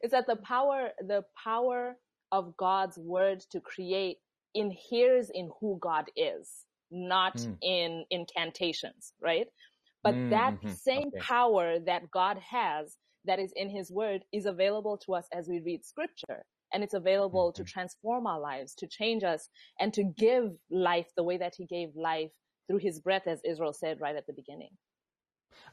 it's 0.01 0.13
that 0.13 0.27
the 0.27 0.37
power, 0.37 0.91
the 1.01 1.25
power 1.43 1.97
of 2.33 2.57
God's 2.57 2.99
word 2.99 3.41
to 3.53 3.61
create 3.61 4.19
inheres 4.55 5.31
in 5.33 5.51
who 5.61 5.79
God 5.81 6.07
is, 6.17 6.67
not 6.91 7.35
Mm. 7.37 7.59
in 7.63 8.05
incantations, 8.11 9.15
right? 9.21 9.49
But 10.05 10.17
Mm, 10.17 10.31
that 10.31 10.57
mhm. 10.63 10.81
same 10.85 11.13
Okay. 11.15 11.21
power 11.21 11.79
that 11.81 12.11
God 12.11 12.39
has 12.39 12.99
that 13.27 13.39
is 13.41 13.53
in 13.57 13.71
his 13.71 13.93
word 13.93 14.25
is 14.33 14.47
available 14.47 14.99
to 14.99 15.15
us 15.15 15.29
as 15.33 15.49
we 15.49 15.61
read 15.61 15.85
scripture. 15.85 16.47
And 16.73 16.85
it's 16.85 16.95
available 16.95 17.53
to 17.55 17.65
Mhm. 17.65 17.67
transform 17.67 18.27
our 18.27 18.41
lives, 18.41 18.75
to 18.77 18.89
change 18.89 19.25
us, 19.25 19.49
and 19.81 19.93
to 19.95 20.05
give 20.05 20.53
life 20.71 21.09
the 21.17 21.25
way 21.25 21.39
that 21.39 21.55
he 21.57 21.67
gave 21.67 21.97
life 21.97 22.33
through 22.69 22.79
his 22.79 23.01
breath, 23.01 23.27
as 23.27 23.43
Israel 23.45 23.73
said 23.75 24.01
right 24.01 24.17
at 24.17 24.27
the 24.27 24.35
beginning. 24.35 24.79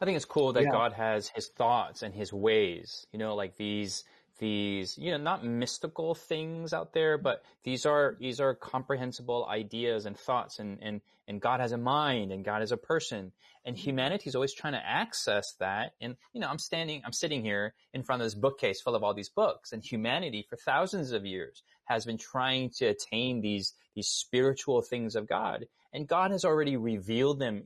I 0.01 0.05
think 0.05 0.15
it's 0.15 0.25
cool 0.25 0.53
that 0.53 0.65
Yeah. 0.65 0.69
God 0.69 0.93
has 0.93 1.29
his 1.29 1.49
thoughts 1.49 2.03
and 2.03 2.13
his 2.13 2.33
ways, 2.33 3.07
you 3.11 3.19
know, 3.19 3.35
like 3.35 3.55
these, 3.57 4.03
these, 4.39 4.97
you 4.97 5.11
know, 5.11 5.17
not 5.17 5.45
mystical 5.45 6.15
things 6.15 6.73
out 6.73 6.93
there, 6.93 7.17
but 7.17 7.43
these 7.63 7.85
are, 7.85 8.15
these 8.19 8.39
are 8.39 8.55
comprehensible 8.55 9.47
ideas 9.49 10.05
and 10.05 10.17
thoughts 10.17 10.59
and, 10.59 10.79
and, 10.81 11.01
and 11.27 11.39
God 11.41 11.59
has 11.59 11.71
a 11.71 11.77
mind 11.77 12.31
and 12.31 12.43
God 12.43 12.61
is 12.61 12.71
a 12.71 12.77
person 12.77 13.31
and 13.65 13.77
humanity 13.77 14.27
is 14.27 14.35
always 14.35 14.53
trying 14.53 14.73
to 14.73 14.85
access 14.85 15.53
that. 15.59 15.93
And, 16.01 16.17
you 16.33 16.41
know, 16.41 16.47
I'm 16.47 16.59
standing, 16.59 17.01
I'm 17.05 17.13
sitting 17.13 17.41
here 17.41 17.73
in 17.93 18.03
front 18.03 18.21
of 18.21 18.25
this 18.25 18.35
bookcase 18.35 18.81
full 18.81 18.95
of 18.95 19.03
all 19.03 19.13
these 19.13 19.29
books 19.29 19.71
and 19.71 19.83
humanity 19.83 20.45
for 20.49 20.57
thousands 20.57 21.11
of 21.11 21.25
years 21.25 21.63
has 21.85 22.05
been 22.05 22.17
trying 22.17 22.71
to 22.77 22.87
attain 22.87 23.41
these, 23.41 23.73
these 23.95 24.07
spiritual 24.07 24.81
things 24.81 25.15
of 25.15 25.27
God. 25.27 25.65
And 25.93 26.07
God 26.07 26.31
has 26.31 26.43
already 26.43 26.75
revealed 26.75 27.39
them 27.39 27.63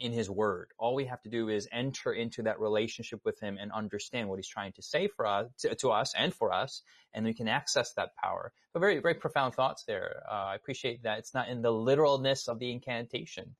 in- 0.00 0.12
his 0.12 0.28
word. 0.28 0.72
All 0.78 0.94
we 0.94 1.04
have 1.04 1.22
to 1.22 1.28
do 1.30 1.48
is 1.48 1.68
enter 1.72 2.12
into 2.12 2.42
that 2.42 2.58
relationship 2.58 3.20
with 3.24 3.38
him 3.38 3.58
and 3.60 3.70
understand 3.72 4.28
what 4.28 4.36
he's 4.36 4.48
trying 4.48 4.72
to 4.72 4.82
say 4.82 5.06
for 5.08 5.26
us, 5.26 5.46
to, 5.60 5.74
to 5.76 5.90
us 5.90 6.12
and 6.16 6.34
for 6.34 6.52
us, 6.52 6.82
and 7.14 7.24
we 7.24 7.34
can 7.34 7.48
access 7.48 7.92
that 7.94 8.14
power. 8.16 8.52
But 8.72 8.80
very, 8.80 8.98
very 8.98 9.14
profound 9.14 9.54
thoughts 9.54 9.84
there. 9.84 10.22
Uh, 10.30 10.46
I 10.46 10.54
appreciate 10.56 11.02
that. 11.04 11.18
It's 11.18 11.34
not 11.34 11.48
in 11.48 11.62
the 11.62 11.72
literalness 11.72 12.48
of 12.48 12.58
the 12.58 12.70
incantation. 12.70 13.54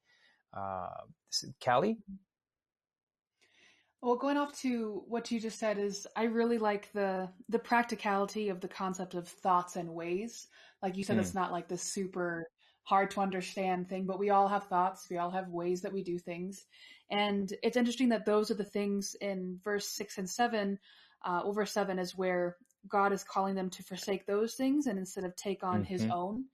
Uh, 0.56 0.88
Callie? 1.64 1.99
Well, 4.02 4.16
going 4.16 4.38
off 4.38 4.59
to 4.62 5.04
what 5.09 5.30
you 5.30 5.38
just 5.38 5.59
said 5.59 5.78
is 5.78 6.06
I 6.16 6.25
really 6.25 6.56
like 6.56 6.90
the 6.92 7.28
the 7.50 7.59
practicality 7.59 8.49
of 8.49 8.61
the 8.61 8.68
concept 8.68 9.14
of 9.14 9.28
thoughts 9.28 9.76
and 9.76 9.90
ways. 9.94 10.49
Like 10.82 10.97
you 10.97 11.04
said, 11.04 11.14
Hmm. 11.16 11.20
it's 11.20 11.35
not 11.35 11.52
like 11.52 11.68
this 11.68 11.82
super 11.82 12.50
hard 12.90 13.09
to 13.12 13.20
understand 13.20 13.88
thing, 13.88 14.04
but 14.04 14.18
we 14.18 14.30
all 14.30 14.49
have 14.49 14.64
thoughts. 14.64 15.06
We 15.09 15.18
all 15.18 15.30
have 15.30 15.49
ways 15.49 15.80
that 15.82 15.92
we 15.92 16.02
do 16.02 16.18
things. 16.18 16.66
And 17.09 17.52
it's 17.62 17.76
interesting 17.76 18.09
that 18.09 18.26
those 18.26 18.50
are 18.50 18.54
the 18.54 18.64
things 18.64 19.14
in 19.20 19.61
verse 19.62 19.87
six 19.87 20.18
and 20.18 20.28
seven, 20.28 20.76
uh, 21.25 21.40
over 21.44 21.64
seven 21.64 22.00
is 22.00 22.18
where 22.18 22.56
God 22.88 23.12
is 23.12 23.23
calling 23.23 23.54
them 23.54 23.70
to 23.70 23.85
forsake 23.85 24.26
those 24.26 24.54
things 24.54 24.88
and 24.88 24.99
instead 24.99 25.23
of 25.23 25.37
take 25.37 25.62
on 25.62 25.85
his 25.85 26.02
Mhm. 26.02 26.11
own. 26.12 26.44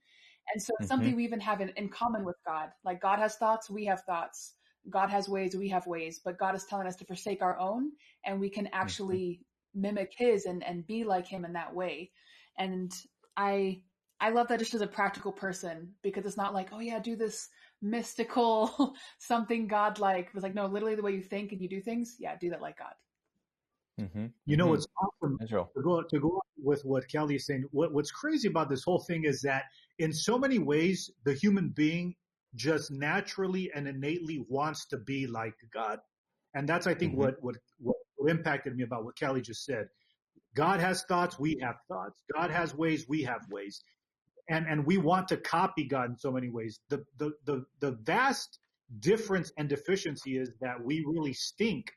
And 0.53 0.61
so 0.61 0.75
it's 0.75 0.85
Mhm. 0.85 0.89
something 0.89 1.15
we 1.15 1.23
even 1.23 1.39
have 1.39 1.59
in, 1.59 1.69
in 1.69 1.89
common 1.89 2.23
with 2.23 2.37
God. 2.45 2.71
Like 2.85 3.01
God 3.01 3.17
has 3.17 3.35
thoughts, 3.37 3.67
we 3.67 3.85
have 3.85 4.03
thoughts. 4.03 4.53
God 4.91 5.09
has 5.09 5.27
ways, 5.27 5.55
we 5.55 5.69
have 5.69 5.87
ways, 5.87 6.21
but 6.23 6.37
God 6.37 6.53
is 6.53 6.65
telling 6.65 6.85
us 6.85 6.95
to 6.97 7.05
forsake 7.05 7.41
our 7.41 7.57
own 7.57 7.93
and 8.25 8.39
we 8.39 8.49
can 8.51 8.67
actually 8.73 9.41
mimic 9.73 10.13
his 10.15 10.45
and, 10.45 10.63
and 10.63 10.85
be 10.85 11.03
like 11.03 11.25
him 11.27 11.45
in 11.45 11.53
that 11.53 11.73
way. 11.73 12.11
And 12.59 12.91
I 13.35 13.81
I 14.19 14.29
love 14.31 14.47
that 14.47 14.59
just 14.59 14.73
as 14.73 14.81
a 14.81 14.87
practical 14.87 15.31
person 15.31 15.93
because 16.01 16.25
it's 16.25 16.37
not 16.37 16.53
like, 16.53 16.69
oh 16.71 16.79
yeah, 16.79 16.99
do 16.99 17.15
this 17.15 17.49
mystical 17.81 18.95
something 19.19 19.67
godlike. 19.67 20.29
It's 20.33 20.43
like, 20.43 20.55
no, 20.55 20.65
literally 20.65 20.95
the 20.95 21.03
way 21.03 21.11
you 21.13 21.21
think 21.21 21.51
and 21.51 21.61
you 21.61 21.69
do 21.69 21.81
things, 21.81 22.15
yeah, 22.19 22.35
do 22.39 22.49
that 22.49 22.61
like 22.61 22.77
God. 22.79 22.93
Mm-hmm. 23.99 24.27
You 24.45 24.57
know, 24.57 24.73
it's 24.73 24.87
awesome 25.01 25.37
Israel. 25.41 25.71
to 25.75 25.81
go 25.81 26.01
to 26.03 26.19
go 26.19 26.41
with 26.57 26.83
what 26.85 27.07
Kelly 27.09 27.35
is 27.35 27.45
saying. 27.47 27.65
What, 27.71 27.93
what's 27.93 28.11
crazy 28.11 28.47
about 28.47 28.69
this 28.69 28.83
whole 28.83 28.99
thing 28.99 29.23
is 29.25 29.41
that 29.41 29.63
in 29.97 30.13
so 30.13 30.37
many 30.37 30.59
ways, 30.59 31.09
the 31.25 31.33
human 31.33 31.69
being 31.69 32.15
just 32.55 32.91
naturally 32.91 33.71
and 33.75 33.87
innately 33.87 34.45
wants 34.49 34.85
to 34.87 34.97
be 34.97 35.25
like 35.27 35.55
God, 35.73 35.99
and 36.53 36.67
that's 36.69 36.85
I 36.87 36.93
think 36.93 37.13
Mhm. 37.13 37.17
what, 37.17 37.35
what 37.41 37.55
what 37.79 37.97
impacted 38.29 38.75
me 38.75 38.83
about 38.83 39.03
what 39.05 39.15
Kelly 39.17 39.41
just 39.41 39.65
said. 39.65 39.87
God 40.55 40.79
has 40.79 41.03
thoughts, 41.03 41.39
we 41.39 41.57
have 41.61 41.75
thoughts. 41.87 42.21
God 42.35 42.51
has 42.51 42.75
ways, 42.75 43.07
we 43.07 43.23
have 43.23 43.41
ways, 43.49 43.81
and 44.49 44.65
and 44.67 44.85
we 44.85 44.97
want 44.97 45.27
to 45.29 45.37
copy 45.37 45.85
God 45.85 46.09
in 46.09 46.17
so 46.17 46.31
many 46.31 46.49
ways. 46.49 46.79
The 46.89 47.03
the 47.17 47.31
the 47.45 47.65
the 47.79 47.91
vast 48.03 48.59
difference 48.99 49.51
and 49.57 49.67
deficiency 49.67 50.37
is 50.37 50.53
that 50.61 50.81
we 50.83 51.03
really 51.05 51.33
stink 51.33 51.91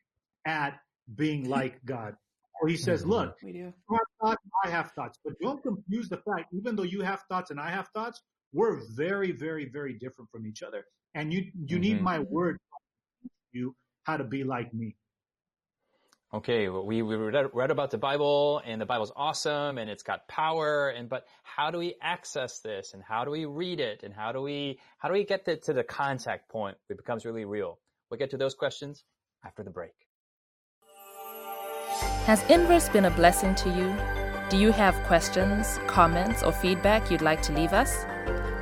at 0.47 0.81
being 1.15 1.49
like 1.49 1.85
God. 1.85 2.15
Or 2.61 2.69
he 2.69 2.77
says, 2.77 3.05
Mhm. 3.05 3.09
look, 3.09 3.37
We 3.43 3.53
do. 3.53 3.59
you 3.59 3.73
have 3.91 4.01
thoughts, 4.21 4.43
I 4.65 4.69
have 4.71 4.91
thoughts. 4.93 5.19
But 5.25 5.35
don't 5.41 5.63
confuse 5.63 6.09
the 6.09 6.19
fact, 6.19 6.53
even 6.53 6.77
though 6.77 6.83
you 6.83 7.01
have 7.03 7.23
thoughts 7.29 7.51
and 7.51 7.61
I 7.61 7.71
have 7.71 7.89
thoughts, 7.95 8.21
we're 8.53 8.81
very, 8.95 9.31
very, 9.33 9.69
very 9.71 9.95
different 9.95 10.31
from 10.31 10.47
each 10.47 10.63
other. 10.63 10.85
And 11.15 11.33
you 11.33 11.51
you 11.67 11.79
need 11.79 11.99
Mhm. 11.99 12.03
my 12.03 12.19
word 12.19 12.59
to 12.59 13.23
teach 13.23 13.33
you 13.53 13.77
how 14.05 14.17
to 14.17 14.25
be 14.25 14.45
like 14.45 14.73
me. 14.75 14.97
Okay, 16.33 16.69
well, 16.69 16.87
we, 16.87 17.03
we 17.03 17.17
read, 17.17 17.47
read 17.53 17.73
about 17.73 17.91
the 17.91 17.99
Bible 17.99 18.63
and 18.65 18.81
the 18.81 18.87
Bible's 18.87 19.11
awesome 19.17 19.79
and 19.79 19.91
it's 19.91 20.05
got 20.05 20.29
power 20.29 20.91
and, 20.91 21.09
but 21.09 21.27
how 21.43 21.73
do 21.73 21.79
we 21.79 21.97
access 22.01 22.61
this 22.61 22.95
and 22.95 23.03
how 23.03 23.25
do 23.25 23.33
we 23.33 23.47
read 23.47 23.81
it 23.81 24.05
and 24.05 24.15
how 24.15 24.31
do 24.31 24.41
we, 24.41 24.79
how 24.99 25.09
do 25.09 25.15
we 25.15 25.25
get 25.25 25.45
to, 25.47 25.57
to 25.57 25.73
the 25.73 25.83
contact 25.83 26.49
point 26.49 26.77
where 26.87 26.95
it 26.95 26.99
becomes 26.99 27.25
really 27.25 27.45
real? 27.45 27.81
We'll 28.11 28.19
get 28.19 28.31
to 28.31 28.37
those 28.37 28.55
questions 28.55 29.03
after 29.45 29.65
the 29.65 29.71
break. 29.71 29.91
Has 32.27 32.49
Inverse 32.49 32.89
been 32.91 33.07
a 33.07 33.11
blessing 33.11 33.57
to 33.57 33.69
you? 33.69 33.93
Do 34.51 34.57
you 34.57 34.71
have 34.71 34.95
questions, 35.09 35.81
comments, 35.89 36.45
or 36.45 36.53
feedback 36.53 37.11
you'd 37.11 37.23
like 37.23 37.43
to 37.43 37.53
leave 37.53 37.73
us? 37.73 38.05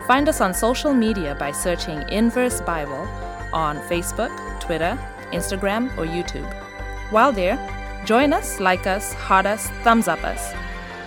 Find 0.06 0.26
us 0.26 0.40
on 0.40 0.54
social 0.54 0.94
media 0.94 1.37
by 1.38 1.52
searching 1.52 2.02
Inverse 2.08 2.62
Bible 2.62 3.06
on 3.52 3.76
Facebook, 3.80 4.58
Twitter, 4.58 4.98
Instagram, 5.32 5.90
or 5.98 6.06
YouTube. 6.06 6.67
While 7.10 7.32
there, 7.32 7.56
join 8.04 8.34
us, 8.34 8.60
like 8.60 8.86
us, 8.86 9.14
heart 9.14 9.46
us, 9.46 9.68
thumbs 9.82 10.08
up 10.08 10.22
us. 10.24 10.52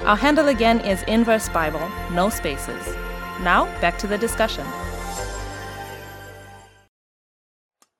Our 0.03 0.15
handle 0.15 0.47
again 0.47 0.79
is 0.79 1.03
Inverse 1.03 1.47
Bible, 1.49 1.87
no 2.11 2.27
spaces. 2.29 2.95
Now, 3.41 3.65
back 3.81 3.99
to 3.99 4.07
the 4.07 4.17
discussion. 4.17 4.65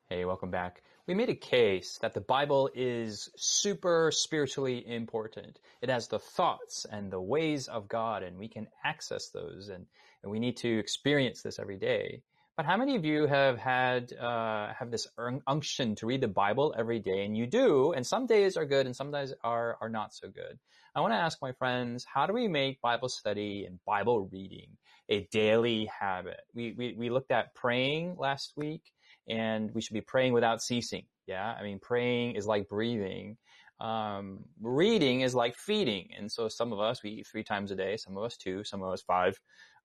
Hey, 0.10 0.25
welcome 0.25 0.50
back. 0.50 0.81
We 1.05 1.13
made 1.13 1.29
a 1.29 1.36
case 1.36 2.00
that 2.01 2.15
the 2.15 2.22
Bible 2.22 2.72
is 2.74 3.29
super 3.38 4.10
spiritually 4.12 4.84
important. 4.88 5.60
It 5.84 5.89
has 5.89 6.08
the 6.08 6.17
thoughts 6.17 6.88
and 6.91 7.12
the 7.12 7.22
ways 7.22 7.67
of 7.67 7.88
God, 7.88 8.24
and 8.24 8.36
we 8.36 8.48
can 8.48 8.67
access 8.84 9.29
those, 9.29 9.70
and, 9.70 9.86
and 10.24 10.31
we 10.31 10.39
need 10.39 10.58
to 10.58 10.79
experience 10.79 11.43
this 11.43 11.60
every 11.60 11.77
day. 11.77 12.24
But 12.62 12.68
how 12.68 12.77
many 12.77 12.96
of 12.96 13.03
you 13.03 13.25
have 13.25 13.58
had 13.58 14.13
uh, 14.13 14.72
have 14.77 14.91
this 14.91 15.08
unction 15.48 15.96
to 15.96 16.06
read 16.06 16.22
the 16.22 16.27
Bible 16.27 16.75
every 16.77 17.00
day? 17.00 17.25
And 17.25 17.36
you 17.36 17.48
do, 17.48 17.94
and 17.94 18.06
some 18.06 18.27
days 18.27 18.56
are 18.56 18.68
good, 18.68 18.86
and 18.86 18.96
some 18.96 19.10
days 19.12 19.34
are 19.44 19.80
are 19.82 19.89
not 19.89 20.13
so 20.13 20.30
good. 20.30 20.60
I 20.94 21.01
want 21.01 21.12
to 21.12 21.18
ask 21.18 21.39
my 21.41 21.53
friends, 21.53 22.06
how 22.06 22.27
do 22.27 22.34
we 22.34 22.48
make 22.48 22.80
Bible 22.80 23.10
study 23.10 23.65
and 23.65 23.80
Bible 23.84 24.30
reading 24.32 24.77
a 25.10 25.27
daily 25.32 25.89
habit? 26.00 26.41
We 26.53 26.75
we, 26.77 26.94
we 26.96 27.10
looked 27.10 27.32
at 27.32 27.56
praying 27.56 28.18
last 28.20 28.53
week 28.56 28.84
and 29.27 29.74
we 29.74 29.82
should 29.82 29.96
be 29.96 30.01
praying 30.01 30.34
without 30.34 30.62
ceasing. 30.62 31.06
Yeah. 31.25 31.56
I 31.60 31.63
mean, 31.63 31.80
praying 31.80 32.36
is 32.36 32.46
like 32.46 32.70
breathing. 32.70 33.38
Um, 33.80 34.46
reading 34.62 35.22
is 35.22 35.34
like 35.34 35.56
feeding. 35.56 36.10
And 36.15 36.32
so 36.32 36.48
some 36.48 36.72
of 36.72 36.80
us, 36.80 37.01
we 37.01 37.10
eat 37.10 37.27
three 37.27 37.44
times 37.44 37.72
a 37.72 37.75
day, 37.75 37.98
some 37.98 38.15
of 38.15 38.24
us 38.24 38.38
two, 38.38 38.63
some 38.63 38.84
of 38.84 38.94
us 38.94 39.01
five. 39.01 39.39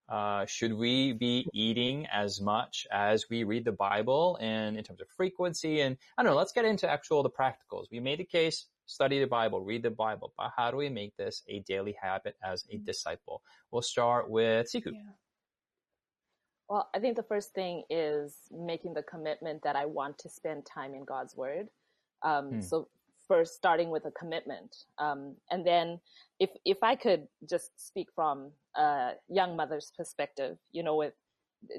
Uh, 0.08 0.46
should 0.46 0.72
we 0.72 1.12
be 1.12 1.48
eating 1.52 2.06
as 2.06 2.40
much 2.40 2.86
as 2.92 3.28
we 3.28 3.42
read 3.44 3.64
the 3.64 3.72
Bible 3.72 4.38
and 4.40 4.76
in 4.76 4.84
terms 4.84 5.00
of 5.00 5.08
frequency? 5.08 5.80
And 5.80 5.96
I 6.16 6.22
don't 6.22 6.32
know, 6.32 6.36
let's 6.36 6.52
get 6.52 6.64
into 6.64 6.88
actual 6.88 7.22
the 7.22 7.30
practicals. 7.30 7.86
We 7.90 7.98
made 7.98 8.20
the 8.20 8.24
case, 8.24 8.66
study 8.86 9.18
the 9.18 9.26
Bible, 9.26 9.60
read 9.60 9.82
the 9.82 9.90
Bible, 9.90 10.32
but 10.36 10.52
how 10.56 10.70
do 10.70 10.76
we 10.76 10.88
make 10.88 11.16
this 11.16 11.42
a 11.48 11.60
daily 11.60 11.96
habit 12.00 12.36
as 12.44 12.64
a 12.70 12.76
disciple? 12.78 13.42
We'll 13.70 13.82
start 13.82 14.30
with 14.30 14.72
Siku. 14.72 14.92
Yeah. 14.92 15.00
Well, 16.68 16.88
I 16.94 16.98
think 16.98 17.16
the 17.16 17.22
first 17.22 17.52
thing 17.54 17.84
is 17.90 18.34
making 18.52 18.94
the 18.94 19.02
commitment 19.02 19.62
that 19.62 19.76
I 19.76 19.86
want 19.86 20.18
to 20.18 20.28
spend 20.28 20.66
time 20.66 20.94
in 20.94 21.04
God's 21.04 21.36
Word. 21.36 21.68
Um, 22.22 22.50
Hmm. 22.50 22.60
So 22.60 22.88
first, 23.28 23.54
starting 23.54 23.90
with 23.90 24.04
a 24.06 24.10
commitment, 24.12 24.74
um, 24.98 25.36
and 25.50 25.66
then 25.66 26.00
if 26.40 26.50
if 26.64 26.78
I 26.82 26.96
could 26.96 27.28
just 27.48 27.70
speak 27.76 28.08
from 28.14 28.52
a 28.76 29.12
young 29.28 29.56
mother's 29.56 29.92
perspective, 29.96 30.58
you 30.72 30.82
know, 30.82 30.96
with 30.96 31.14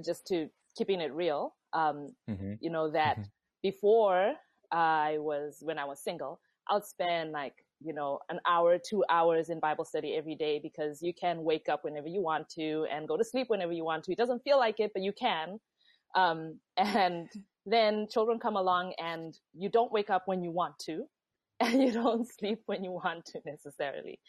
just 0.04 0.26
to 0.28 0.50
keeping 0.78 1.02
it 1.02 1.14
real, 1.14 1.56
um, 1.74 2.16
Mm-hmm. 2.30 2.54
you 2.60 2.70
know 2.70 2.90
that 2.92 3.18
Mhm. 3.18 3.32
before 3.62 4.36
I 4.72 5.18
was 5.20 5.60
when 5.62 5.80
I 5.80 5.86
was 5.86 6.04
single, 6.04 6.40
I'd 6.70 6.84
spend 6.86 7.32
like 7.32 7.56
you 7.80 7.94
know 7.94 8.20
an 8.30 8.40
hour, 8.48 8.78
two 8.80 9.04
hours 9.10 9.50
in 9.50 9.60
Bible 9.60 9.86
study 9.86 10.16
every 10.16 10.36
day 10.36 10.60
because 10.60 11.02
you 11.02 11.14
can 11.14 11.44
wake 11.44 11.70
up 11.70 11.84
whenever 11.84 12.08
you 12.08 12.22
want 12.22 12.50
to 12.50 12.86
and 12.92 13.08
go 13.08 13.18
to 13.18 13.24
sleep 13.24 13.50
whenever 13.50 13.72
you 13.74 13.86
want 13.86 14.04
to. 14.06 14.12
It 14.12 14.18
doesn't 14.18 14.44
feel 14.44 14.58
like 14.58 14.80
it, 14.80 14.92
but 14.94 15.04
you 15.04 15.14
can. 15.14 15.60
Um, 16.16 16.60
and 16.78 17.30
then 17.66 18.08
children 18.10 18.40
come 18.40 18.56
along 18.56 18.94
and 18.98 19.38
you 19.54 19.70
don't 19.70 19.92
wake 19.92 20.10
up 20.10 20.24
when 20.28 20.44
you 20.44 20.52
want 20.52 20.80
to. 20.80 21.08
and 21.62 21.82
you 21.82 21.92
don't 21.92 22.28
sleep 22.28 22.60
when 22.66 22.84
you 22.84 22.92
want 22.92 23.26
to 23.26 23.42
necessarily. 23.46 24.20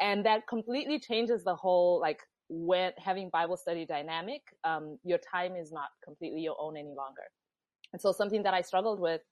And 0.00 0.26
that 0.26 0.46
completely 0.48 0.98
changes 0.98 1.44
the 1.44 1.54
whole, 1.54 2.00
like, 2.00 2.20
when 2.48 2.92
having 2.98 3.30
Bible 3.30 3.56
study 3.56 3.86
dynamic, 3.86 4.42
um, 4.64 4.98
your 5.04 5.18
time 5.18 5.56
is 5.56 5.72
not 5.72 5.88
completely 6.04 6.42
your 6.42 6.56
own 6.60 6.76
any 6.76 6.94
longer. 6.94 7.22
And 7.92 8.02
so 8.02 8.12
something 8.12 8.42
that 8.42 8.54
I 8.54 8.62
struggled 8.62 9.00
with, 9.00 9.22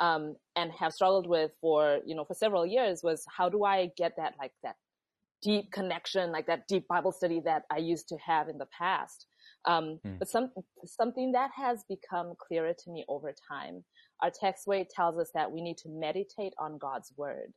um, 0.00 0.36
and 0.56 0.72
have 0.72 0.92
struggled 0.92 1.28
with 1.28 1.52
for, 1.60 2.00
you 2.06 2.14
know, 2.14 2.24
for 2.24 2.34
several 2.34 2.66
years 2.66 3.02
was 3.02 3.24
how 3.36 3.48
do 3.48 3.64
I 3.64 3.90
get 3.96 4.14
that, 4.16 4.34
like, 4.38 4.52
that 4.62 4.76
deep 5.42 5.70
connection, 5.72 6.32
like 6.32 6.46
that 6.46 6.66
deep 6.68 6.88
Bible 6.88 7.12
study 7.12 7.40
that 7.44 7.64
I 7.70 7.78
used 7.78 8.08
to 8.08 8.16
have 8.18 8.48
in 8.48 8.58
the 8.58 8.66
past. 8.76 9.26
Um, 9.66 9.98
mm. 10.06 10.18
But 10.18 10.28
some, 10.28 10.50
something 10.84 11.32
that 11.32 11.50
has 11.56 11.84
become 11.88 12.34
clearer 12.38 12.74
to 12.84 12.90
me 12.90 13.04
over 13.08 13.32
time. 13.48 13.84
Our 14.22 14.30
text 14.30 14.66
way 14.66 14.86
tells 14.94 15.18
us 15.18 15.30
that 15.34 15.50
we 15.50 15.60
need 15.62 15.78
to 15.78 15.88
meditate 15.88 16.54
on 16.58 16.78
God's 16.78 17.12
word, 17.16 17.52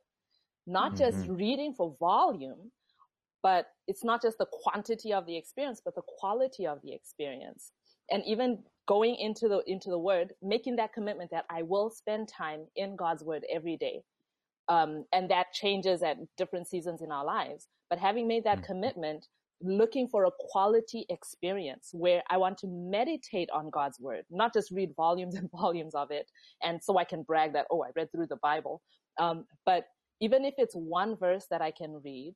not 0.66 0.94
mm-hmm. 0.94 0.98
just 0.98 1.28
reading 1.28 1.74
for 1.76 1.96
volume, 2.00 2.70
but 3.42 3.66
it's 3.86 4.04
not 4.04 4.22
just 4.22 4.38
the 4.38 4.46
quantity 4.50 5.12
of 5.12 5.26
the 5.26 5.36
experience, 5.36 5.80
but 5.84 5.94
the 5.94 6.02
quality 6.18 6.66
of 6.66 6.80
the 6.82 6.92
experience. 6.92 7.72
And 8.10 8.22
even 8.26 8.58
going 8.86 9.16
into 9.16 9.48
the, 9.48 9.62
into 9.66 9.90
the 9.90 9.98
word, 9.98 10.32
making 10.42 10.76
that 10.76 10.92
commitment 10.92 11.30
that 11.30 11.44
I 11.50 11.62
will 11.62 11.90
spend 11.90 12.28
time 12.28 12.66
in 12.74 12.96
God's 12.96 13.22
word 13.22 13.44
every 13.52 13.76
day. 13.76 14.02
Um, 14.68 15.04
and 15.12 15.30
that 15.30 15.52
changes 15.52 16.02
at 16.02 16.16
different 16.36 16.68
seasons 16.68 17.00
in 17.00 17.12
our 17.12 17.24
lives. 17.24 17.68
But 17.88 17.98
having 17.98 18.26
made 18.26 18.44
that 18.44 18.58
mm-hmm. 18.58 18.72
commitment, 18.72 19.26
looking 19.60 20.08
for 20.08 20.24
a 20.24 20.30
quality 20.38 21.06
experience 21.08 21.90
where 21.92 22.22
I 22.30 22.36
want 22.36 22.58
to 22.58 22.66
meditate 22.68 23.50
on 23.52 23.70
God's 23.70 23.98
word, 24.00 24.24
not 24.30 24.52
just 24.54 24.70
read 24.70 24.94
volumes 24.96 25.34
and 25.36 25.50
volumes 25.50 25.94
of 25.94 26.10
it. 26.10 26.30
And 26.62 26.82
so 26.82 26.98
I 26.98 27.04
can 27.04 27.22
brag 27.22 27.52
that, 27.54 27.66
oh, 27.70 27.82
I 27.82 27.88
read 27.96 28.12
through 28.12 28.28
the 28.28 28.36
Bible. 28.36 28.82
Um, 29.18 29.46
but 29.66 29.86
even 30.20 30.44
if 30.44 30.54
it's 30.58 30.74
one 30.74 31.16
verse 31.16 31.46
that 31.50 31.62
I 31.62 31.70
can 31.70 32.00
read 32.04 32.34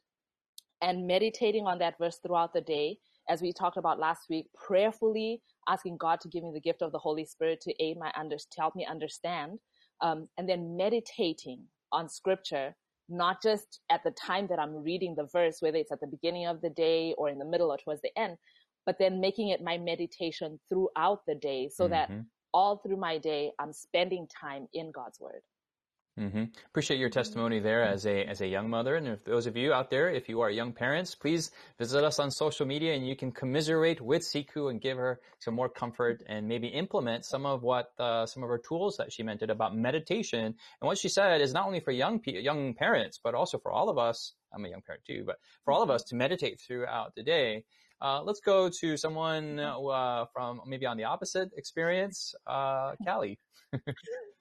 and 0.80 1.06
meditating 1.06 1.66
on 1.66 1.78
that 1.78 1.98
verse 1.98 2.18
throughout 2.24 2.52
the 2.52 2.60
day, 2.60 2.98
as 3.28 3.40
we 3.40 3.52
talked 3.52 3.76
about 3.76 4.00
last 4.00 4.22
week, 4.28 4.46
prayerfully 4.54 5.40
asking 5.68 5.96
God 5.96 6.20
to 6.20 6.28
give 6.28 6.42
me 6.42 6.50
the 6.52 6.60
gift 6.60 6.82
of 6.82 6.92
the 6.92 6.98
Holy 6.98 7.24
Spirit 7.24 7.60
to 7.62 7.82
aid 7.82 7.96
my 7.98 8.12
under, 8.18 8.36
to 8.36 8.44
help 8.58 8.74
me 8.74 8.84
understand, 8.84 9.58
um, 10.00 10.28
and 10.38 10.48
then 10.48 10.76
meditating 10.76 11.62
on 11.92 12.08
scripture 12.08 12.74
not 13.12 13.42
just 13.42 13.80
at 13.90 14.02
the 14.04 14.10
time 14.12 14.46
that 14.48 14.58
I'm 14.58 14.82
reading 14.82 15.14
the 15.14 15.28
verse, 15.32 15.58
whether 15.60 15.76
it's 15.76 15.92
at 15.92 16.00
the 16.00 16.06
beginning 16.06 16.46
of 16.46 16.60
the 16.60 16.70
day 16.70 17.14
or 17.18 17.28
in 17.28 17.38
the 17.38 17.44
middle 17.44 17.70
or 17.72 17.78
towards 17.78 18.02
the 18.02 18.16
end, 18.18 18.36
but 18.86 18.96
then 18.98 19.20
making 19.20 19.48
it 19.48 19.62
my 19.62 19.78
meditation 19.78 20.58
throughout 20.68 21.20
the 21.26 21.34
day 21.34 21.68
so 21.68 21.84
mm-hmm. 21.84 21.92
that 21.92 22.10
all 22.54 22.78
through 22.78 22.96
my 22.96 23.18
day, 23.18 23.52
I'm 23.58 23.72
spending 23.72 24.26
time 24.28 24.66
in 24.74 24.90
God's 24.92 25.20
word. 25.20 25.42
Mm-hmm. 26.20 26.44
Appreciate 26.66 27.00
your 27.00 27.08
testimony 27.08 27.58
there 27.58 27.82
as 27.82 28.04
a 28.04 28.24
as 28.26 28.42
a 28.42 28.46
young 28.46 28.68
mother, 28.68 28.96
and 28.96 29.08
if 29.08 29.24
those 29.24 29.46
of 29.46 29.56
you 29.56 29.72
out 29.72 29.88
there, 29.88 30.10
if 30.10 30.28
you 30.28 30.42
are 30.42 30.50
young 30.50 30.70
parents, 30.70 31.14
please 31.14 31.50
visit 31.78 32.04
us 32.04 32.18
on 32.18 32.30
social 32.30 32.66
media, 32.66 32.92
and 32.94 33.08
you 33.08 33.16
can 33.16 33.32
commiserate 33.32 33.98
with 33.98 34.20
Siku 34.20 34.68
and 34.68 34.78
give 34.78 34.98
her 34.98 35.20
some 35.38 35.54
more 35.54 35.70
comfort, 35.70 36.22
and 36.26 36.46
maybe 36.46 36.68
implement 36.68 37.24
some 37.24 37.46
of 37.46 37.62
what 37.62 37.92
uh, 37.98 38.26
some 38.26 38.42
of 38.42 38.50
her 38.50 38.58
tools 38.58 38.98
that 38.98 39.10
she 39.10 39.22
mentioned 39.22 39.50
about 39.50 39.74
meditation. 39.74 40.44
And 40.44 40.86
what 40.86 40.98
she 40.98 41.08
said 41.08 41.40
is 41.40 41.54
not 41.54 41.66
only 41.66 41.80
for 41.80 41.92
young 41.92 42.20
young 42.26 42.74
parents, 42.74 43.18
but 43.22 43.34
also 43.34 43.58
for 43.58 43.72
all 43.72 43.88
of 43.88 43.96
us. 43.96 44.34
I'm 44.54 44.66
a 44.66 44.68
young 44.68 44.82
parent 44.82 45.04
too, 45.06 45.24
but 45.26 45.36
for 45.64 45.72
all 45.72 45.82
of 45.82 45.88
us 45.88 46.02
to 46.04 46.14
meditate 46.14 46.60
throughout 46.60 47.14
the 47.14 47.22
day. 47.22 47.64
Uh, 48.02 48.22
let's 48.22 48.40
go 48.40 48.68
to 48.68 48.98
someone 48.98 49.58
uh, 49.60 50.26
from 50.34 50.60
maybe 50.66 50.84
on 50.84 50.98
the 50.98 51.04
opposite 51.04 51.48
experience, 51.56 52.34
uh, 52.46 52.96
Callie. 53.02 53.38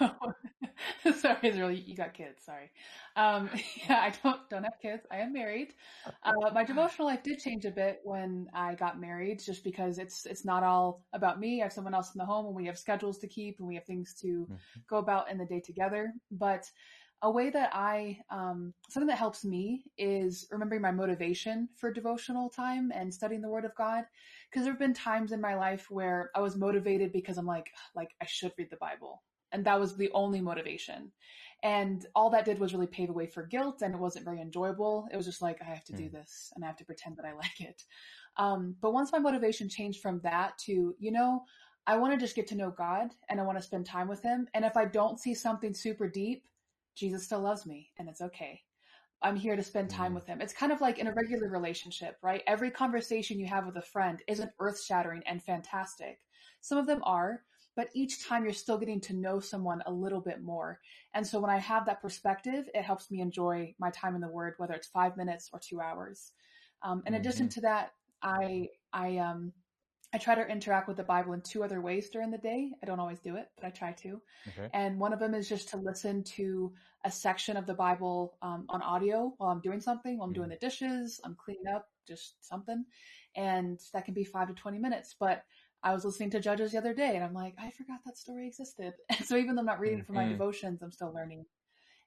sorry, 1.20 1.38
Israel, 1.42 1.70
you 1.70 1.94
got 1.94 2.14
kids. 2.14 2.44
Sorry. 2.44 2.70
Um, 3.16 3.50
yeah, 3.88 3.98
I 4.00 4.12
don't 4.22 4.48
don't 4.48 4.64
have 4.64 4.80
kids. 4.80 5.06
I 5.10 5.18
am 5.18 5.32
married. 5.32 5.74
Uh, 6.22 6.50
my 6.52 6.64
devotional 6.64 7.08
life 7.08 7.22
did 7.22 7.38
change 7.38 7.64
a 7.64 7.70
bit 7.70 8.00
when 8.04 8.48
I 8.54 8.74
got 8.74 9.00
married, 9.00 9.40
just 9.44 9.64
because 9.64 9.98
it's 9.98 10.26
it's 10.26 10.44
not 10.44 10.62
all 10.62 11.04
about 11.12 11.40
me. 11.40 11.60
I 11.60 11.64
have 11.64 11.72
someone 11.72 11.94
else 11.94 12.14
in 12.14 12.18
the 12.18 12.24
home, 12.24 12.46
and 12.46 12.54
we 12.54 12.66
have 12.66 12.78
schedules 12.78 13.18
to 13.18 13.28
keep, 13.28 13.58
and 13.58 13.68
we 13.68 13.74
have 13.74 13.84
things 13.84 14.14
to 14.22 14.26
mm-hmm. 14.26 14.54
go 14.88 14.98
about 14.98 15.30
in 15.30 15.38
the 15.38 15.46
day 15.46 15.60
together. 15.60 16.12
But 16.30 16.70
a 17.22 17.30
way 17.30 17.50
that 17.50 17.70
I 17.74 18.18
um, 18.30 18.72
something 18.88 19.08
that 19.08 19.18
helps 19.18 19.44
me 19.44 19.84
is 19.98 20.46
remembering 20.50 20.80
my 20.80 20.90
motivation 20.90 21.68
for 21.76 21.92
devotional 21.92 22.48
time 22.48 22.90
and 22.94 23.12
studying 23.12 23.42
the 23.42 23.50
Word 23.50 23.64
of 23.64 23.74
God. 23.74 24.04
Because 24.48 24.64
there 24.64 24.72
have 24.72 24.80
been 24.80 24.94
times 24.94 25.32
in 25.32 25.40
my 25.40 25.54
life 25.54 25.86
where 25.90 26.30
I 26.34 26.40
was 26.40 26.56
motivated 26.56 27.12
because 27.12 27.38
I'm 27.38 27.46
like, 27.46 27.70
like 27.94 28.10
I 28.20 28.26
should 28.26 28.52
read 28.58 28.68
the 28.70 28.76
Bible 28.76 29.22
and 29.52 29.64
that 29.64 29.80
was 29.80 29.96
the 29.96 30.10
only 30.12 30.40
motivation. 30.40 31.12
And 31.62 32.06
all 32.14 32.30
that 32.30 32.44
did 32.44 32.58
was 32.58 32.72
really 32.72 32.86
pave 32.86 33.08
the 33.08 33.12
way 33.12 33.26
for 33.26 33.42
guilt 33.42 33.82
and 33.82 33.94
it 33.94 34.00
wasn't 34.00 34.24
very 34.24 34.40
enjoyable. 34.40 35.06
It 35.12 35.16
was 35.16 35.26
just 35.26 35.42
like, 35.42 35.60
I 35.60 35.64
have 35.64 35.84
to 35.84 35.92
mm. 35.92 35.98
do 35.98 36.04
hmm. 36.04 36.16
this 36.16 36.52
and 36.54 36.64
I 36.64 36.68
have 36.68 36.76
to 36.78 36.84
pretend 36.84 37.16
that 37.16 37.26
I 37.26 37.32
like 37.34 37.60
it. 37.60 37.84
Um, 38.36 38.76
but 38.80 38.92
once 38.92 39.12
my 39.12 39.18
motivation 39.18 39.68
changed 39.68 40.00
from 40.00 40.20
that 40.20 40.56
to, 40.66 40.94
you 40.98 41.12
know, 41.12 41.42
I 41.86 41.96
want 41.96 42.12
to 42.12 42.18
just 42.24 42.36
get 42.36 42.46
to 42.48 42.56
know 42.56 42.70
God 42.70 43.10
and 43.28 43.40
I 43.40 43.44
want 43.44 43.58
to 43.58 43.64
spend 43.64 43.86
time 43.86 44.08
with 44.08 44.22
him. 44.22 44.46
And 44.54 44.64
if 44.64 44.76
I 44.76 44.84
don't 44.84 45.20
see 45.20 45.34
something 45.34 45.74
super 45.74 46.08
deep, 46.08 46.46
Jesus 46.94 47.24
still 47.24 47.40
loves 47.40 47.66
me 47.66 47.90
and 47.98 48.08
it's 48.08 48.20
okay. 48.20 48.62
I'm 49.22 49.36
here 49.36 49.56
to 49.56 49.62
spend 49.62 49.90
time 49.90 50.12
mm. 50.12 50.14
with 50.14 50.26
him. 50.26 50.40
It's 50.40 50.54
kind 50.54 50.72
of 50.72 50.80
like 50.80 50.98
in 50.98 51.08
a 51.08 51.12
regular 51.12 51.48
relationship, 51.48 52.16
right? 52.22 52.42
Every 52.46 52.70
conversation 52.70 53.38
you 53.38 53.46
have 53.46 53.66
with 53.66 53.76
a 53.76 53.82
friend 53.82 54.22
isn't 54.26 54.52
earth 54.60 54.82
shattering 54.82 55.22
and 55.26 55.42
fantastic. 55.42 56.20
Some 56.62 56.78
of 56.78 56.86
them 56.86 57.02
are, 57.04 57.42
but 57.80 57.88
each 57.94 58.28
time 58.28 58.44
you're 58.44 58.52
still 58.52 58.76
getting 58.76 59.00
to 59.00 59.14
know 59.14 59.40
someone 59.40 59.82
a 59.86 59.90
little 59.90 60.20
bit 60.20 60.42
more. 60.42 60.78
And 61.14 61.26
so 61.26 61.40
when 61.40 61.50
I 61.50 61.56
have 61.56 61.86
that 61.86 62.02
perspective, 62.02 62.68
it 62.74 62.82
helps 62.82 63.10
me 63.10 63.22
enjoy 63.22 63.74
my 63.78 63.88
time 63.88 64.14
in 64.14 64.20
the 64.20 64.28
Word, 64.28 64.52
whether 64.58 64.74
it's 64.74 64.88
five 64.88 65.16
minutes 65.16 65.48
or 65.50 65.58
two 65.58 65.80
hours. 65.80 66.32
Um, 66.82 67.02
in 67.06 67.14
mm-hmm. 67.14 67.22
addition 67.22 67.48
to 67.48 67.62
that, 67.62 67.92
I 68.22 68.68
I 68.92 69.16
um 69.16 69.54
I 70.12 70.18
try 70.18 70.34
to 70.34 70.46
interact 70.46 70.88
with 70.88 70.98
the 70.98 71.04
Bible 71.04 71.32
in 71.32 71.40
two 71.40 71.64
other 71.64 71.80
ways 71.80 72.10
during 72.10 72.30
the 72.30 72.36
day. 72.36 72.70
I 72.82 72.86
don't 72.86 73.00
always 73.00 73.20
do 73.20 73.36
it, 73.36 73.48
but 73.56 73.64
I 73.64 73.70
try 73.70 73.92
to. 73.92 74.20
Okay. 74.48 74.68
And 74.74 75.00
one 75.00 75.14
of 75.14 75.18
them 75.18 75.32
is 75.32 75.48
just 75.48 75.70
to 75.70 75.78
listen 75.78 76.22
to 76.36 76.74
a 77.06 77.10
section 77.10 77.56
of 77.56 77.64
the 77.64 77.72
Bible 77.72 78.36
um, 78.42 78.66
on 78.68 78.82
audio 78.82 79.32
while 79.38 79.48
I'm 79.48 79.62
doing 79.62 79.80
something, 79.80 80.18
while 80.18 80.26
I'm 80.26 80.34
mm-hmm. 80.34 80.40
doing 80.42 80.50
the 80.50 80.56
dishes, 80.56 81.18
I'm 81.24 81.34
cleaning 81.34 81.72
up, 81.74 81.88
just 82.06 82.46
something. 82.46 82.84
And 83.36 83.80
that 83.94 84.04
can 84.04 84.12
be 84.12 84.24
five 84.24 84.48
to 84.48 84.54
20 84.54 84.78
minutes. 84.78 85.16
But 85.18 85.44
I 85.82 85.94
was 85.94 86.04
listening 86.04 86.30
to 86.30 86.40
Judges 86.40 86.72
the 86.72 86.78
other 86.78 86.94
day 86.94 87.14
and 87.14 87.24
I'm 87.24 87.32
like, 87.34 87.54
I 87.58 87.70
forgot 87.70 88.00
that 88.04 88.18
story 88.18 88.46
existed. 88.46 88.94
And 89.10 89.26
so 89.26 89.36
even 89.36 89.54
though 89.54 89.60
I'm 89.60 89.66
not 89.66 89.80
reading 89.80 90.04
for 90.04 90.12
my 90.12 90.22
mm-hmm. 90.22 90.32
devotions, 90.32 90.82
I'm 90.82 90.92
still 90.92 91.12
learning. 91.12 91.46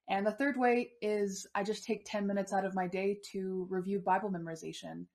And 0.10 0.26
the 0.26 0.32
third 0.32 0.58
way 0.58 0.92
is 1.02 1.48
I 1.56 1.64
just 1.64 1.86
take 1.86 2.04
10 2.06 2.28
minutes 2.28 2.54
out 2.54 2.66
of 2.66 2.76
my 2.76 2.88
day 2.88 3.20
to 3.32 3.68
review 3.70 4.00
Bible 4.00 4.30
memorization. 4.30 5.06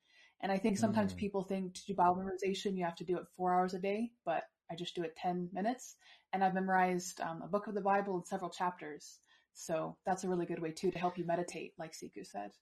And 0.41 0.51
I 0.51 0.59
think 0.59 0.79
sometimes 0.79 1.13
mm. 1.13 1.17
people 1.17 1.43
think 1.43 1.75
to 1.75 1.87
do 1.87 1.95
Bible 1.95 2.17
memorization, 2.17 2.77
you 2.77 2.85
have 2.85 2.95
to 2.97 3.05
do 3.05 3.17
it 3.19 3.25
four 3.37 3.53
hours 3.53 3.75
a 3.75 3.79
day, 3.79 4.13
but 4.25 4.45
I 4.71 4.77
just 4.77 4.95
do 4.95 5.03
it 5.03 5.17
10 5.17 5.51
minutes. 5.53 5.97
And 6.33 6.43
I've 6.43 6.55
memorized 6.55 7.21
um, 7.21 7.43
a 7.43 7.49
book 7.49 7.67
of 7.67 7.75
the 7.75 7.81
Bible 7.81 8.15
and 8.15 8.27
several 8.27 8.51
chapters. 8.51 9.19
So 9.53 9.97
that's 10.07 10.25
a 10.25 10.29
really 10.29 10.47
good 10.47 10.61
way 10.61 10.71
too 10.71 10.91
to 10.91 10.99
help 10.99 11.19
you 11.19 11.27
meditate, 11.27 11.75
like 11.79 11.93
Siku 11.93 12.25
said 12.25 12.53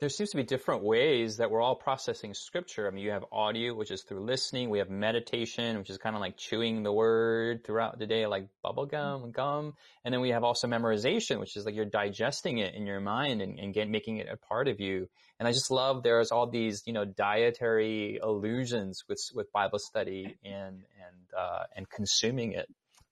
there 0.00 0.08
seems 0.08 0.30
to 0.30 0.36
be 0.36 0.42
different 0.42 0.82
ways 0.82 1.36
that 1.36 1.50
we're 1.50 1.60
all 1.60 1.76
processing 1.76 2.34
scripture. 2.34 2.88
I 2.88 2.90
mean, 2.90 3.04
you 3.04 3.12
have 3.12 3.24
audio, 3.30 3.74
which 3.74 3.92
is 3.92 4.02
through 4.02 4.24
listening. 4.24 4.68
We 4.68 4.78
have 4.78 4.90
meditation, 4.90 5.78
which 5.78 5.88
is 5.88 5.98
kind 5.98 6.16
of 6.16 6.20
like 6.20 6.36
chewing 6.36 6.82
the 6.82 6.92
word 6.92 7.64
throughout 7.64 8.00
the 8.00 8.06
day, 8.06 8.26
like 8.26 8.48
bubble 8.60 8.86
gum 8.86 9.22
and 9.22 9.32
gum. 9.32 9.74
And 10.04 10.12
then 10.12 10.20
we 10.20 10.30
have 10.30 10.42
also 10.42 10.66
memorization, 10.66 11.38
which 11.38 11.56
is 11.56 11.64
like 11.64 11.76
you're 11.76 11.84
digesting 11.84 12.58
it 12.58 12.74
in 12.74 12.86
your 12.86 12.98
mind 12.98 13.40
and, 13.40 13.58
and 13.58 13.72
get, 13.72 13.88
making 13.88 14.16
it 14.16 14.28
a 14.28 14.36
part 14.36 14.66
of 14.66 14.80
you. 14.80 15.08
And 15.38 15.46
I 15.46 15.52
just 15.52 15.70
love 15.70 16.02
there's 16.02 16.32
all 16.32 16.48
these, 16.48 16.82
you 16.86 16.92
know, 16.92 17.04
dietary 17.04 18.18
illusions 18.20 19.04
with, 19.08 19.20
with 19.32 19.52
Bible 19.52 19.78
study 19.78 20.36
and, 20.44 20.74
and, 20.74 21.38
uh, 21.38 21.64
and 21.76 21.88
consuming 21.88 22.52
it. 22.52 22.68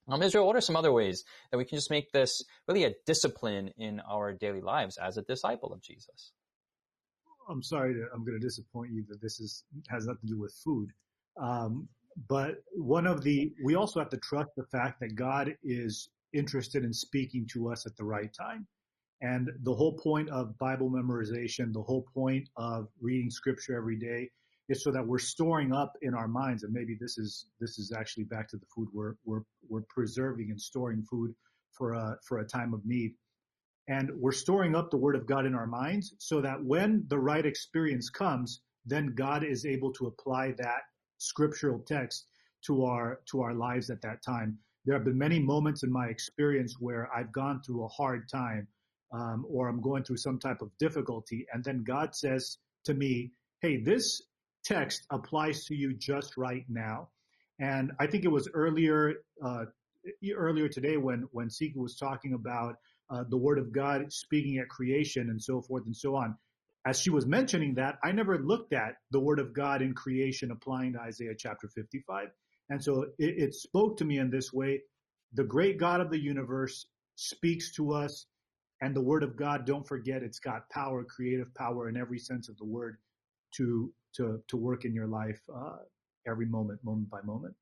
Um, 0.08 0.20
Israel, 0.20 0.48
what 0.48 0.56
are 0.56 0.60
some 0.60 0.76
other 0.76 0.92
ways 0.92 1.22
that 1.52 1.58
we 1.58 1.64
can 1.64 1.78
just 1.78 1.90
make 1.90 2.10
this 2.10 2.42
really 2.66 2.82
a 2.84 2.92
discipline 3.06 3.70
in 3.78 4.00
our 4.00 4.32
daily 4.32 4.60
lives 4.60 4.98
as 4.98 5.16
a 5.16 5.22
disciple 5.22 5.72
of 5.72 5.80
Jesus? 5.80 6.32
I'm 7.48 7.62
sorry 7.62 7.94
to, 7.94 8.07
I'm 8.14 8.24
going 8.24 8.38
to 8.38 8.46
disappoint 8.46 8.92
you 8.92 9.05
that 9.09 9.20
this 9.20 9.40
is 9.40 9.64
has 9.88 10.07
nothing 10.07 10.28
to 10.28 10.35
do 10.35 10.40
with 10.40 10.55
food. 10.64 10.90
Um, 11.40 11.88
but 12.28 12.57
one 12.74 13.07
of 13.07 13.22
the 13.22 13.52
we 13.64 13.74
also 13.74 14.00
have 14.00 14.11
to 14.11 14.18
trust 14.18 14.50
the 14.57 14.66
fact 14.66 15.00
that 15.00 15.14
God 15.14 15.55
is 15.62 16.11
interested 16.33 16.85
in 16.85 16.92
speaking 16.92 17.46
to 17.52 17.70
us 17.70 17.87
at 17.87 17.96
the 17.96 18.05
right 18.05 18.33
time. 18.33 18.66
And 19.20 19.50
the 19.62 19.74
whole 19.74 19.96
point 19.98 20.28
of 20.31 20.59
Bible 20.59 20.90
memorization, 20.90 21.72
the 21.72 21.83
whole 21.83 22.05
point 22.12 22.48
of 22.57 22.88
reading 23.00 23.31
scripture 23.31 23.76
every 23.76 23.96
day 23.96 24.28
is 24.68 24.83
so 24.83 24.90
that 24.90 25.07
we're 25.07 25.18
storing 25.18 25.72
up 25.72 25.92
in 26.02 26.12
our 26.14 26.26
minds. 26.26 26.64
And 26.64 26.72
maybe 26.72 26.96
this 27.00 27.18
is, 27.18 27.46
this 27.61 27.78
is 27.78 27.92
actually 27.96 28.24
back 28.24 28.48
to 28.48 28.57
the 28.57 28.66
food. 28.74 28.88
We're, 28.92 29.14
we're, 29.24 29.42
we're 29.68 29.85
preserving 29.88 30.50
and 30.50 30.61
storing 30.61 31.05
food 31.09 31.35
for 31.70 31.94
a, 31.94 32.16
for 32.26 32.40
a 32.40 32.44
time 32.44 32.74
of 32.74 32.85
need. 32.85 33.12
And 33.92 34.11
we're 34.16 34.33
storing 34.33 34.74
up 34.74 34.90
the 34.90 34.96
word 34.96 35.16
of 35.16 35.26
God 35.26 35.44
in 35.44 35.55
our 35.55 35.66
minds 35.66 36.14
so 36.16 36.40
that 36.40 36.64
when 36.64 37.05
the 37.09 37.18
right 37.18 37.44
experience 37.44 38.09
comes, 38.09 38.62
then 38.87 39.14
God 39.14 39.44
is 39.44 39.66
able 39.66 39.92
to 39.92 40.07
apply 40.07 40.52
that 40.52 40.83
scriptural 41.18 41.78
text 41.78 42.24
to 42.66 42.85
our, 42.87 43.20
to 43.31 43.42
our 43.42 43.52
lives 43.52 43.90
at 43.90 44.00
that 44.00 44.22
time. 44.22 44.59
there 44.87 44.96
have 44.96 45.05
been 45.05 45.18
many 45.18 45.38
moments 45.38 45.83
in 45.83 45.92
my 45.92 46.07
experience 46.07 46.76
where 46.81 47.07
I've 47.14 47.33
gone 47.33 47.61
through 47.61 47.85
a 47.85 47.88
hard 47.88 48.31
time 48.31 48.66
um, 49.12 49.44
or 49.46 49.68
I'm 49.68 49.83
going 49.83 50.05
through 50.05 50.16
some 50.16 50.38
type 50.38 50.62
of 50.62 50.70
difficulty. 50.78 51.46
And 51.52 51.62
then 51.62 51.85
God 51.85 52.14
says 52.14 52.59
to 52.85 52.94
me, 52.94 53.33
Hey, 53.61 53.76
this 53.76 54.22
text 54.64 55.07
applies 55.11 55.66
to 55.66 55.74
you 55.74 55.92
just 55.92 56.38
right 56.38 56.64
now. 56.66 57.11
And 57.61 57.92
I 58.00 58.07
think 58.07 58.24
it 58.24 58.33
was 58.38 58.48
earlier, 58.55 59.16
uh, 59.44 59.66
earlier 60.35 60.68
today 60.68 60.96
when, 60.96 61.28
when 61.33 61.48
Siku 61.48 61.76
was 61.76 61.96
talking 61.96 62.33
about 62.33 62.76
uh, 63.12 63.25
the 63.29 63.37
word 63.37 63.59
of 63.59 63.72
God 63.72 64.12
speaking 64.12 64.59
at 64.59 64.68
creation 64.68 65.29
and 65.31 65.42
so 65.42 65.61
forth 65.61 65.85
and 65.87 65.96
so 65.96 66.16
on. 66.16 66.37
As 66.87 66.98
she 66.98 67.11
was 67.11 67.27
mentioning 67.27 67.75
that, 67.75 67.98
I 68.03 68.12
never 68.12 68.38
looked 68.38 68.72
at 68.72 68.96
the 69.11 69.20
word 69.20 69.38
of 69.38 69.55
God 69.55 69.83
in 69.83 69.94
creation 69.94 70.51
applying 70.51 70.94
to 70.94 71.01
Isaiah 71.01 71.35
chapter 71.38 71.68
55. 71.68 72.29
And 72.70 72.83
so 72.83 73.05
it, 73.18 73.35
it 73.38 73.55
spoke 73.55 73.98
to 73.98 74.05
me 74.05 74.18
in 74.18 74.31
this 74.31 74.53
way. 74.53 74.81
The 75.35 75.44
great 75.44 75.79
God 75.79 76.01
of 76.01 76.11
the 76.11 76.18
universe 76.18 76.87
speaks 77.16 77.72
to 77.77 77.92
us 77.92 78.27
and 78.81 78.96
the 78.96 79.01
word 79.03 79.22
of 79.22 79.37
God, 79.37 79.64
don't 79.64 79.87
forget, 79.87 80.25
it's 80.25 80.40
got 80.40 80.68
power, 80.70 81.05
creative 81.05 81.55
power 81.55 81.88
in 81.88 81.96
every 81.96 82.18
sense 82.18 82.48
of 82.48 82.57
the 82.59 82.64
word 82.64 82.96
to, 83.57 83.92
to, 84.16 84.42
to 84.48 84.57
work 84.57 84.85
in 84.85 84.92
your 84.92 85.07
life, 85.07 85.40
uh, 85.55 85.77
every 86.27 86.46
moment, 86.46 86.81
moment 86.83 87.09
by 87.09 87.20
moment. 87.22 87.55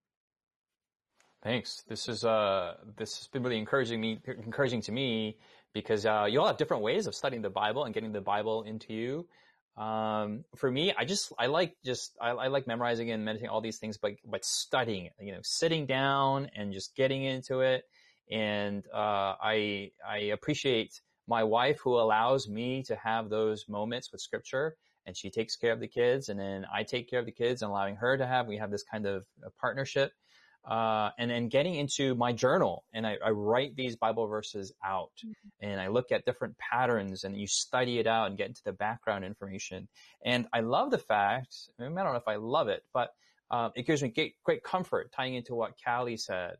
Thanks. 1.42 1.84
This 1.88 2.08
is 2.08 2.24
uh 2.24 2.74
this 2.98 3.16
has 3.18 3.28
been 3.28 3.42
really 3.42 3.58
encouraging 3.58 4.00
me 4.00 4.20
encouraging 4.26 4.82
to 4.82 4.92
me 4.92 5.38
because 5.72 6.04
uh, 6.04 6.26
you 6.28 6.40
all 6.40 6.46
have 6.46 6.56
different 6.56 6.82
ways 6.82 7.06
of 7.06 7.14
studying 7.14 7.42
the 7.42 7.50
Bible 7.50 7.84
and 7.84 7.94
getting 7.94 8.12
the 8.12 8.20
Bible 8.20 8.64
into 8.64 8.92
you. 8.92 9.26
Um, 9.82 10.44
for 10.56 10.70
me, 10.70 10.92
I 10.98 11.04
just 11.04 11.32
I 11.38 11.46
like 11.46 11.76
just 11.84 12.16
I, 12.20 12.30
I, 12.30 12.46
like 12.48 12.66
memorizing 12.66 13.10
and 13.12 13.24
meditating 13.24 13.50
all 13.50 13.60
these 13.60 13.78
things, 13.78 13.96
but 13.96 14.12
but 14.26 14.44
studying 14.44 15.06
it, 15.06 15.12
you 15.20 15.32
know, 15.32 15.38
sitting 15.42 15.86
down 15.86 16.50
and 16.54 16.72
just 16.72 16.94
getting 16.96 17.24
into 17.24 17.60
it. 17.60 17.84
And 18.30 18.84
uh, 18.92 19.36
I 19.40 19.92
I 20.06 20.18
appreciate 20.34 21.00
my 21.26 21.44
wife 21.44 21.78
who 21.80 21.94
allows 21.98 22.48
me 22.48 22.82
to 22.82 22.96
have 22.96 23.30
those 23.30 23.66
moments 23.68 24.12
with 24.12 24.20
Scripture, 24.20 24.76
and 25.06 25.16
she 25.16 25.30
takes 25.30 25.56
care 25.56 25.72
of 25.72 25.80
the 25.80 25.88
kids, 25.88 26.28
and 26.28 26.38
then 26.38 26.66
I 26.72 26.82
take 26.82 27.08
care 27.08 27.20
of 27.20 27.26
the 27.26 27.32
kids, 27.32 27.62
and 27.62 27.70
allowing 27.70 27.96
her 27.96 28.18
to 28.18 28.26
have. 28.26 28.46
We 28.46 28.58
have 28.58 28.70
this 28.70 28.82
kind 28.82 29.06
of 29.06 29.24
partnership 29.58 30.12
uh, 30.64 31.10
and 31.18 31.30
then 31.30 31.48
getting 31.48 31.74
into 31.74 32.14
my 32.14 32.32
journal 32.32 32.84
and 32.92 33.06
I, 33.06 33.16
I 33.24 33.30
write 33.30 33.76
these 33.76 33.96
Bible 33.96 34.26
verses 34.26 34.72
out 34.84 35.12
mm-hmm. 35.24 35.66
and 35.66 35.80
I 35.80 35.88
look 35.88 36.12
at 36.12 36.24
different 36.24 36.56
patterns 36.58 37.24
and 37.24 37.36
you 37.36 37.46
study 37.46 37.98
it 37.98 38.06
out 38.06 38.28
and 38.28 38.36
get 38.36 38.48
into 38.48 38.62
the 38.64 38.72
background 38.72 39.24
information. 39.24 39.88
And 40.24 40.46
I 40.52 40.60
love 40.60 40.90
the 40.90 40.98
fact, 40.98 41.54
I, 41.78 41.84
mean, 41.84 41.96
I 41.96 42.02
don't 42.02 42.12
know 42.12 42.18
if 42.18 42.28
I 42.28 42.36
love 42.36 42.68
it, 42.68 42.82
but 42.92 43.10
uh, 43.50 43.70
it 43.74 43.86
gives 43.86 44.02
me 44.02 44.10
great, 44.10 44.34
great 44.44 44.62
comfort 44.62 45.12
tying 45.12 45.34
into 45.34 45.54
what 45.54 45.74
Callie 45.82 46.18
said. 46.18 46.56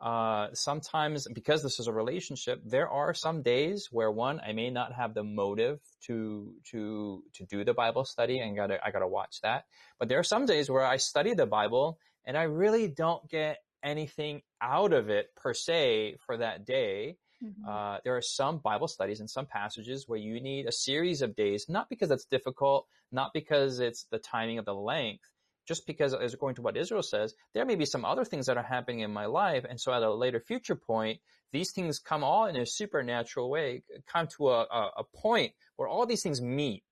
Uh, 0.00 0.48
sometimes 0.52 1.26
because 1.32 1.62
this 1.62 1.78
is 1.78 1.86
a 1.86 1.92
relationship, 1.92 2.60
there 2.66 2.90
are 2.90 3.14
some 3.14 3.42
days 3.42 3.88
where 3.90 4.10
one, 4.10 4.40
I 4.46 4.52
may 4.52 4.68
not 4.68 4.92
have 4.92 5.14
the 5.14 5.22
motive 5.22 5.78
to, 6.06 6.52
to, 6.72 7.22
to 7.34 7.46
do 7.46 7.64
the 7.64 7.72
Bible 7.72 8.04
study 8.04 8.40
and 8.40 8.56
gotta, 8.56 8.84
I 8.84 8.90
gotta 8.90 9.08
watch 9.08 9.40
that. 9.42 9.64
But 9.98 10.08
there 10.08 10.18
are 10.18 10.24
some 10.24 10.44
days 10.44 10.68
where 10.68 10.84
I 10.84 10.96
study 10.96 11.32
the 11.34 11.46
Bible 11.46 11.98
and 12.24 12.36
I 12.36 12.44
really 12.44 12.88
don't 12.88 13.28
get 13.28 13.58
anything 13.82 14.42
out 14.60 14.92
of 14.92 15.10
it 15.10 15.34
per 15.36 15.54
se 15.54 16.16
for 16.26 16.36
that 16.38 16.64
day. 16.64 17.16
Mm-hmm. 17.44 17.68
Uh, 17.68 17.98
there 18.04 18.16
are 18.16 18.22
some 18.22 18.58
Bible 18.58 18.88
studies 18.88 19.20
and 19.20 19.28
some 19.28 19.46
passages 19.46 20.08
where 20.08 20.18
you 20.18 20.40
need 20.40 20.66
a 20.66 20.72
series 20.72 21.20
of 21.20 21.36
days, 21.36 21.66
not 21.68 21.88
because 21.90 22.10
it's 22.10 22.24
difficult, 22.24 22.86
not 23.12 23.32
because 23.34 23.80
it's 23.80 24.04
the 24.10 24.18
timing 24.18 24.58
of 24.58 24.64
the 24.64 24.74
length, 24.74 25.28
just 25.66 25.86
because, 25.86 26.14
as 26.14 26.34
according 26.34 26.56
to 26.56 26.62
what 26.62 26.76
Israel 26.76 27.02
says, 27.02 27.34
there 27.52 27.64
may 27.64 27.74
be 27.74 27.84
some 27.84 28.04
other 28.04 28.24
things 28.24 28.46
that 28.46 28.56
are 28.56 28.62
happening 28.62 29.00
in 29.00 29.12
my 29.12 29.26
life. 29.26 29.64
And 29.68 29.80
so 29.80 29.92
at 29.92 30.02
a 30.02 30.12
later 30.12 30.40
future 30.40 30.76
point, 30.76 31.20
these 31.52 31.72
things 31.72 31.98
come 31.98 32.24
all 32.24 32.46
in 32.46 32.56
a 32.56 32.66
supernatural 32.66 33.50
way, 33.50 33.82
come 34.06 34.26
to 34.36 34.48
a, 34.50 34.62
a, 34.62 34.90
a 34.98 35.04
point 35.04 35.52
where 35.76 35.88
all 35.88 36.06
these 36.06 36.22
things 36.22 36.40
meet. 36.40 36.82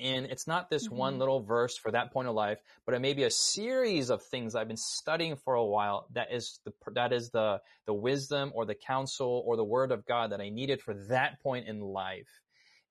And 0.00 0.26
it's 0.26 0.46
not 0.46 0.70
this 0.70 0.86
mm-hmm. 0.86 0.96
one 0.96 1.18
little 1.18 1.40
verse 1.42 1.76
for 1.76 1.90
that 1.90 2.12
point 2.12 2.28
of 2.28 2.34
life, 2.34 2.58
but 2.86 2.94
it 2.94 3.00
may 3.00 3.12
be 3.12 3.24
a 3.24 3.30
series 3.30 4.10
of 4.10 4.22
things 4.22 4.54
I've 4.54 4.68
been 4.68 4.76
studying 4.76 5.36
for 5.36 5.54
a 5.54 5.64
while. 5.64 6.06
That 6.14 6.32
is 6.32 6.60
the, 6.64 6.72
that 6.94 7.12
is 7.12 7.30
the, 7.30 7.60
the 7.86 7.94
wisdom 7.94 8.52
or 8.54 8.64
the 8.64 8.74
counsel 8.74 9.42
or 9.46 9.56
the 9.56 9.64
word 9.64 9.92
of 9.92 10.06
God 10.06 10.32
that 10.32 10.40
I 10.40 10.48
needed 10.48 10.80
for 10.80 10.94
that 11.08 11.40
point 11.42 11.68
in 11.68 11.80
life. 11.80 12.28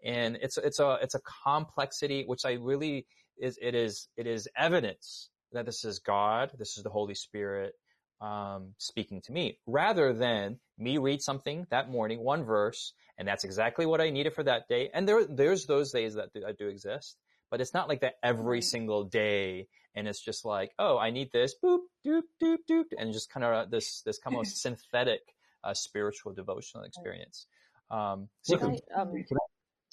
And 0.04 0.38
it's, 0.42 0.58
it's 0.58 0.80
a, 0.80 1.00
it's 1.02 1.16
a 1.16 1.22
complexity, 1.44 2.24
which 2.26 2.46
I 2.46 2.54
really 2.54 3.06
is, 3.38 3.58
it 3.62 3.76
is, 3.76 4.08
it 4.16 4.28
is 4.28 4.48
evidence 4.56 5.30
that 5.52 5.66
this 5.66 5.84
is 5.84 6.00
God, 6.00 6.52
this 6.58 6.78
is 6.78 6.84
the 6.84 6.90
Holy 6.90 7.16
Spirit, 7.16 7.74
um, 8.22 8.74
speaking 8.78 9.22
to 9.22 9.32
me 9.32 9.58
rather 9.66 10.14
than 10.14 10.60
me 10.80 10.98
read 10.98 11.22
something 11.22 11.68
that 11.70 11.90
morning, 11.90 12.24
one 12.24 12.44
verse, 12.44 12.94
and 13.18 13.28
that's 13.28 13.44
exactly 13.44 13.86
what 13.86 14.02
I 14.02 14.10
needed 14.10 14.34
for 14.34 14.44
that 14.44 14.68
day. 14.68 14.90
And 14.94 15.08
there, 15.08 15.26
there's 15.26 15.66
those 15.66 15.92
days 15.92 16.16
that 16.16 16.34
do, 16.34 16.42
that 16.42 16.58
do 16.58 16.68
exist, 16.68 17.18
but 17.52 17.62
it's 17.62 17.74
not 17.74 17.88
like 17.88 18.02
that 18.02 18.16
every 18.24 18.62
single 18.62 19.04
day. 19.04 19.68
And 19.96 20.08
it's 20.08 20.22
just 20.22 20.46
like, 20.46 20.72
oh, 20.80 20.98
I 20.98 21.10
need 21.10 21.32
this, 21.32 21.56
boop, 21.62 21.80
doop, 22.06 22.24
doop, 22.42 22.60
doop, 22.70 22.86
and 22.98 23.12
just 23.12 23.30
kind 23.30 23.44
of 23.44 23.70
this, 23.70 24.02
this 24.02 24.20
kind 24.20 24.38
of 24.38 24.48
synthetic, 24.48 25.22
uh, 25.64 25.74
spiritual 25.74 26.34
devotional 26.34 26.84
experience. 26.84 27.48
Um, 27.92 28.30
so 28.44 28.58
I, 28.96 29.02
um, 29.02 29.14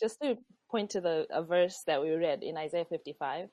just 0.00 0.20
to 0.20 0.36
point 0.70 0.90
to 0.90 1.00
the 1.00 1.26
a 1.30 1.42
verse 1.42 1.82
that 1.86 2.00
we 2.02 2.10
read 2.10 2.42
in 2.42 2.56
Isaiah 2.56 2.84
55, 2.84 3.48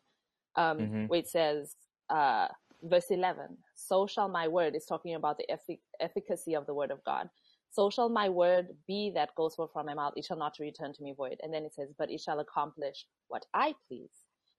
um, 0.55 0.77
mm-hmm. 0.77 1.05
where 1.05 1.19
it 1.19 1.29
says, 1.29 1.75
uh, 2.09 2.47
verse 2.83 3.05
11, 3.09 3.57
so 3.87 4.07
shall 4.07 4.29
my 4.29 4.47
word 4.47 4.75
is 4.75 4.85
talking 4.85 5.15
about 5.15 5.37
the 5.37 5.45
effic- 5.51 5.79
efficacy 5.99 6.55
of 6.55 6.65
the 6.65 6.73
word 6.73 6.91
of 6.91 7.03
God. 7.03 7.29
So 7.71 7.89
shall 7.89 8.09
my 8.09 8.29
word 8.29 8.67
be 8.87 9.11
that 9.15 9.35
goes 9.35 9.55
forth 9.55 9.71
from 9.73 9.87
my 9.87 9.93
mouth. 9.95 10.13
It 10.15 10.25
shall 10.25 10.37
not 10.37 10.57
return 10.59 10.93
to 10.93 11.03
me 11.03 11.13
void. 11.17 11.39
And 11.41 11.53
then 11.53 11.63
it 11.63 11.73
says, 11.73 11.89
but 11.97 12.11
it 12.11 12.21
shall 12.21 12.39
accomplish 12.39 13.05
what 13.29 13.45
I 13.53 13.73
please 13.87 14.11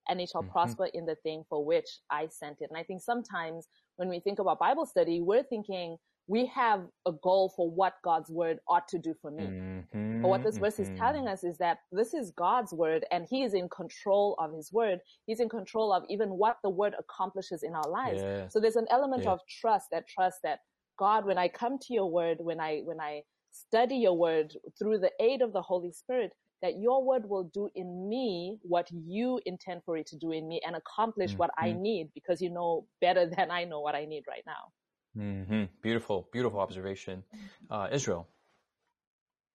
and 0.07 0.21
it 0.21 0.29
shall 0.29 0.41
mm-hmm. 0.41 0.51
prosper 0.51 0.87
in 0.93 1.05
the 1.05 1.15
thing 1.15 1.43
for 1.49 1.63
which 1.65 1.99
I 2.09 2.27
sent 2.27 2.61
it. 2.61 2.69
And 2.69 2.77
I 2.77 2.83
think 2.83 3.01
sometimes 3.01 3.67
when 3.95 4.09
we 4.09 4.19
think 4.19 4.39
about 4.39 4.59
Bible 4.59 4.85
study, 4.85 5.21
we're 5.21 5.43
thinking, 5.43 5.97
we 6.27 6.45
have 6.47 6.81
a 7.05 7.11
goal 7.11 7.53
for 7.55 7.69
what 7.69 7.93
God's 8.03 8.31
word 8.31 8.57
ought 8.67 8.87
to 8.87 8.97
do 8.97 9.13
for 9.21 9.29
me. 9.29 9.43
Mm-hmm, 9.43 10.21
but 10.21 10.29
what 10.29 10.43
this 10.43 10.57
verse 10.57 10.77
mm-hmm. 10.77 10.93
is 10.93 10.99
telling 10.99 11.27
us 11.27 11.43
is 11.43 11.57
that 11.59 11.79
this 11.91 12.13
is 12.13 12.31
God's 12.31 12.73
word 12.73 13.05
and 13.11 13.27
he 13.29 13.43
is 13.43 13.53
in 13.53 13.69
control 13.69 14.35
of 14.39 14.51
his 14.53 14.73
word. 14.73 14.99
He's 15.27 15.39
in 15.39 15.49
control 15.49 15.93
of 15.93 16.03
even 16.09 16.29
what 16.29 16.57
the 16.63 16.69
word 16.69 16.95
accomplishes 16.97 17.61
in 17.61 17.73
our 17.75 17.87
lives. 17.87 18.21
Yeah. 18.21 18.47
So 18.47 18.59
there's 18.59 18.75
an 18.75 18.87
element 18.89 19.23
yeah. 19.23 19.31
of 19.31 19.39
trust 19.61 19.87
that 19.91 20.07
trust 20.07 20.39
that 20.43 20.59
God, 20.97 21.25
when 21.25 21.37
I 21.37 21.47
come 21.47 21.77
to 21.77 21.93
your 21.93 22.09
word, 22.09 22.37
when 22.39 22.59
I, 22.59 22.81
when 22.85 22.99
I 22.99 23.21
study 23.51 23.97
your 23.97 24.17
word 24.17 24.53
through 24.79 24.99
the 24.99 25.11
aid 25.19 25.41
of 25.41 25.53
the 25.53 25.61
Holy 25.61 25.91
Spirit, 25.91 26.31
that 26.61 26.79
your 26.79 27.03
word 27.03 27.29
will 27.29 27.51
do 27.53 27.69
in 27.75 28.09
me 28.09 28.57
what 28.63 28.87
you 28.91 29.39
intend 29.45 29.81
for 29.85 29.97
it 29.97 30.07
to 30.07 30.17
do 30.17 30.31
in 30.31 30.47
me 30.47 30.59
and 30.65 30.75
accomplish 30.75 31.31
mm-hmm. 31.31 31.39
what 31.39 31.51
I 31.57 31.73
need 31.73 32.09
because 32.15 32.41
you 32.41 32.49
know 32.49 32.87
better 33.01 33.29
than 33.37 33.51
I 33.51 33.65
know 33.65 33.81
what 33.81 33.93
I 33.93 34.05
need 34.05 34.23
right 34.27 34.43
now. 34.47 34.71
Mm-hmm. 35.17 35.63
Beautiful, 35.81 36.27
beautiful 36.31 36.59
observation. 36.59 37.23
Uh, 37.69 37.87
Israel. 37.91 38.27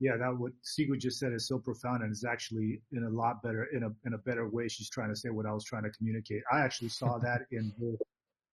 Yeah, 0.00 0.16
that 0.16 0.34
what 0.38 0.52
Siku 0.64 0.98
just 0.98 1.18
said 1.18 1.32
is 1.34 1.46
so 1.46 1.58
profound 1.58 2.02
and 2.02 2.10
is 2.10 2.24
actually 2.24 2.80
in 2.92 3.04
a 3.04 3.10
lot 3.10 3.42
better, 3.42 3.64
in 3.64 3.82
a, 3.82 3.90
in 4.06 4.14
a 4.14 4.18
better 4.18 4.48
way. 4.48 4.66
She's 4.66 4.88
trying 4.88 5.10
to 5.10 5.16
say 5.16 5.28
what 5.28 5.44
I 5.44 5.52
was 5.52 5.64
trying 5.64 5.82
to 5.82 5.90
communicate. 5.90 6.42
I 6.50 6.60
actually 6.60 6.88
saw 6.88 7.18
that 7.22 7.42
in, 7.50 7.70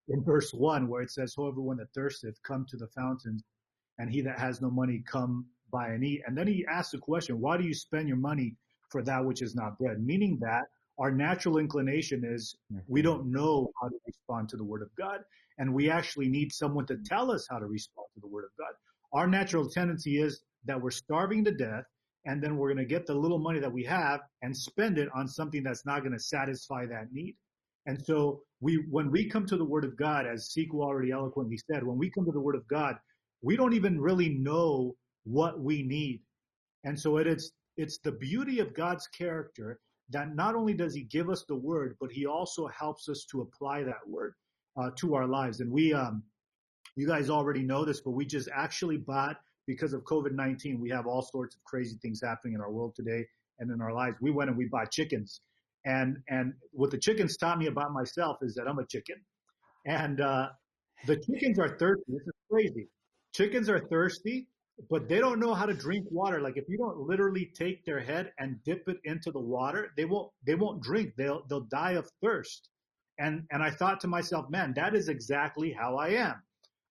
in 0.08 0.22
verse 0.24 0.52
one 0.52 0.88
where 0.88 1.00
it 1.00 1.10
says, 1.10 1.34
"So 1.34 1.48
everyone 1.48 1.78
that 1.78 1.88
thirsteth, 1.94 2.42
come 2.42 2.66
to 2.68 2.76
the 2.76 2.88
fountains 2.88 3.42
and 3.98 4.10
he 4.10 4.20
that 4.22 4.38
has 4.38 4.60
no 4.60 4.70
money, 4.70 5.02
come 5.10 5.46
buy 5.70 5.88
and 5.88 6.04
eat. 6.04 6.22
And 6.26 6.36
then 6.36 6.46
he 6.46 6.64
asks 6.70 6.92
the 6.92 6.98
question, 6.98 7.40
why 7.40 7.56
do 7.56 7.64
you 7.64 7.74
spend 7.74 8.08
your 8.08 8.16
money 8.16 8.56
for 8.90 9.02
that 9.02 9.24
which 9.24 9.42
is 9.42 9.54
not 9.54 9.78
bread? 9.78 10.04
Meaning 10.04 10.38
that 10.40 10.64
our 10.98 11.10
natural 11.10 11.58
inclination 11.58 12.24
is 12.24 12.56
we 12.86 13.02
don't 13.02 13.30
know 13.30 13.70
how 13.80 13.88
to 13.88 13.94
respond 14.06 14.48
to 14.48 14.56
the 14.56 14.64
word 14.64 14.82
of 14.82 14.88
God 14.96 15.20
and 15.58 15.72
we 15.72 15.90
actually 15.90 16.28
need 16.28 16.52
someone 16.52 16.86
to 16.86 16.96
tell 17.04 17.30
us 17.30 17.46
how 17.48 17.58
to 17.58 17.66
respond 17.66 18.06
to 18.14 18.20
the 18.20 18.26
word 18.26 18.44
of 18.44 18.50
God. 18.58 18.72
Our 19.12 19.26
natural 19.26 19.68
tendency 19.68 20.20
is 20.20 20.40
that 20.64 20.80
we're 20.80 20.90
starving 20.90 21.44
to 21.44 21.52
death 21.52 21.84
and 22.26 22.42
then 22.42 22.56
we're 22.56 22.68
going 22.68 22.84
to 22.86 22.94
get 22.94 23.06
the 23.06 23.14
little 23.14 23.38
money 23.38 23.60
that 23.60 23.72
we 23.72 23.84
have 23.84 24.20
and 24.42 24.56
spend 24.56 24.98
it 24.98 25.08
on 25.14 25.28
something 25.28 25.62
that's 25.62 25.86
not 25.86 26.00
going 26.00 26.12
to 26.12 26.18
satisfy 26.18 26.84
that 26.86 27.12
need. 27.12 27.36
And 27.86 28.04
so 28.04 28.42
we, 28.60 28.84
when 28.90 29.10
we 29.10 29.28
come 29.28 29.46
to 29.46 29.56
the 29.56 29.64
word 29.64 29.84
of 29.84 29.96
God, 29.96 30.26
as 30.26 30.52
Siku 30.54 30.82
already 30.82 31.10
eloquently 31.10 31.58
said, 31.70 31.84
when 31.84 31.96
we 31.96 32.10
come 32.10 32.26
to 32.26 32.32
the 32.32 32.40
word 32.40 32.56
of 32.56 32.66
God, 32.68 32.96
we 33.40 33.56
don't 33.56 33.72
even 33.72 34.00
really 34.00 34.30
know 34.30 34.94
what 35.24 35.60
we 35.60 35.82
need. 35.82 36.20
And 36.84 36.98
so 36.98 37.16
it 37.16 37.26
is, 37.26 37.52
it's 37.76 37.98
the 37.98 38.12
beauty 38.12 38.58
of 38.58 38.74
God's 38.74 39.06
character 39.06 39.78
that 40.10 40.34
not 40.34 40.54
only 40.54 40.74
does 40.74 40.94
he 40.94 41.02
give 41.02 41.28
us 41.28 41.44
the 41.48 41.54
word, 41.54 41.96
but 42.00 42.10
he 42.10 42.26
also 42.26 42.66
helps 42.68 43.08
us 43.08 43.26
to 43.30 43.42
apply 43.42 43.84
that 43.84 44.06
word 44.06 44.34
uh, 44.80 44.90
to 44.96 45.14
our 45.14 45.26
lives. 45.26 45.60
And 45.60 45.70
we, 45.70 45.92
um, 45.92 46.22
you 46.96 47.06
guys 47.06 47.30
already 47.30 47.62
know 47.62 47.84
this, 47.84 48.00
but 48.00 48.12
we 48.12 48.24
just 48.24 48.48
actually 48.54 48.96
bought 48.96 49.36
because 49.66 49.92
of 49.92 50.02
COVID-19. 50.04 50.78
We 50.78 50.90
have 50.90 51.06
all 51.06 51.22
sorts 51.22 51.56
of 51.56 51.64
crazy 51.64 51.98
things 52.00 52.20
happening 52.22 52.54
in 52.54 52.60
our 52.60 52.70
world 52.70 52.94
today 52.94 53.26
and 53.58 53.70
in 53.70 53.80
our 53.80 53.92
lives. 53.92 54.16
We 54.20 54.30
went 54.30 54.48
and 54.48 54.58
we 54.58 54.66
bought 54.66 54.90
chickens. 54.90 55.40
And, 55.84 56.18
and 56.28 56.54
what 56.72 56.90
the 56.90 56.98
chickens 56.98 57.36
taught 57.36 57.58
me 57.58 57.66
about 57.66 57.92
myself 57.92 58.38
is 58.42 58.54
that 58.54 58.66
I'm 58.66 58.78
a 58.78 58.86
chicken. 58.86 59.16
And, 59.86 60.20
uh, 60.20 60.48
the 61.06 61.16
chickens 61.16 61.58
are 61.58 61.76
thirsty. 61.78 62.04
This 62.08 62.22
is 62.22 62.34
crazy. 62.50 62.88
chickens 63.32 63.68
are 63.68 63.78
thirsty, 63.78 64.48
but 64.90 65.08
they 65.08 65.18
don't 65.18 65.40
know 65.40 65.54
how 65.54 65.66
to 65.66 65.74
drink 65.74 66.06
water. 66.10 66.40
Like 66.40 66.56
if 66.56 66.68
you 66.68 66.78
don't 66.78 66.98
literally 66.98 67.50
take 67.54 67.84
their 67.84 68.00
head 68.00 68.32
and 68.38 68.62
dip 68.64 68.88
it 68.88 68.98
into 69.04 69.30
the 69.30 69.40
water, 69.40 69.92
they 69.96 70.04
won't 70.04 70.30
they 70.46 70.54
won't 70.54 70.82
drink. 70.82 71.14
They'll 71.16 71.42
they'll 71.48 71.60
die 71.60 71.92
of 71.92 72.08
thirst. 72.22 72.68
And 73.18 73.44
and 73.50 73.62
I 73.62 73.70
thought 73.70 74.00
to 74.00 74.08
myself, 74.08 74.48
man, 74.50 74.74
that 74.76 74.94
is 74.94 75.08
exactly 75.08 75.72
how 75.72 75.96
I 75.96 76.10
am. 76.10 76.42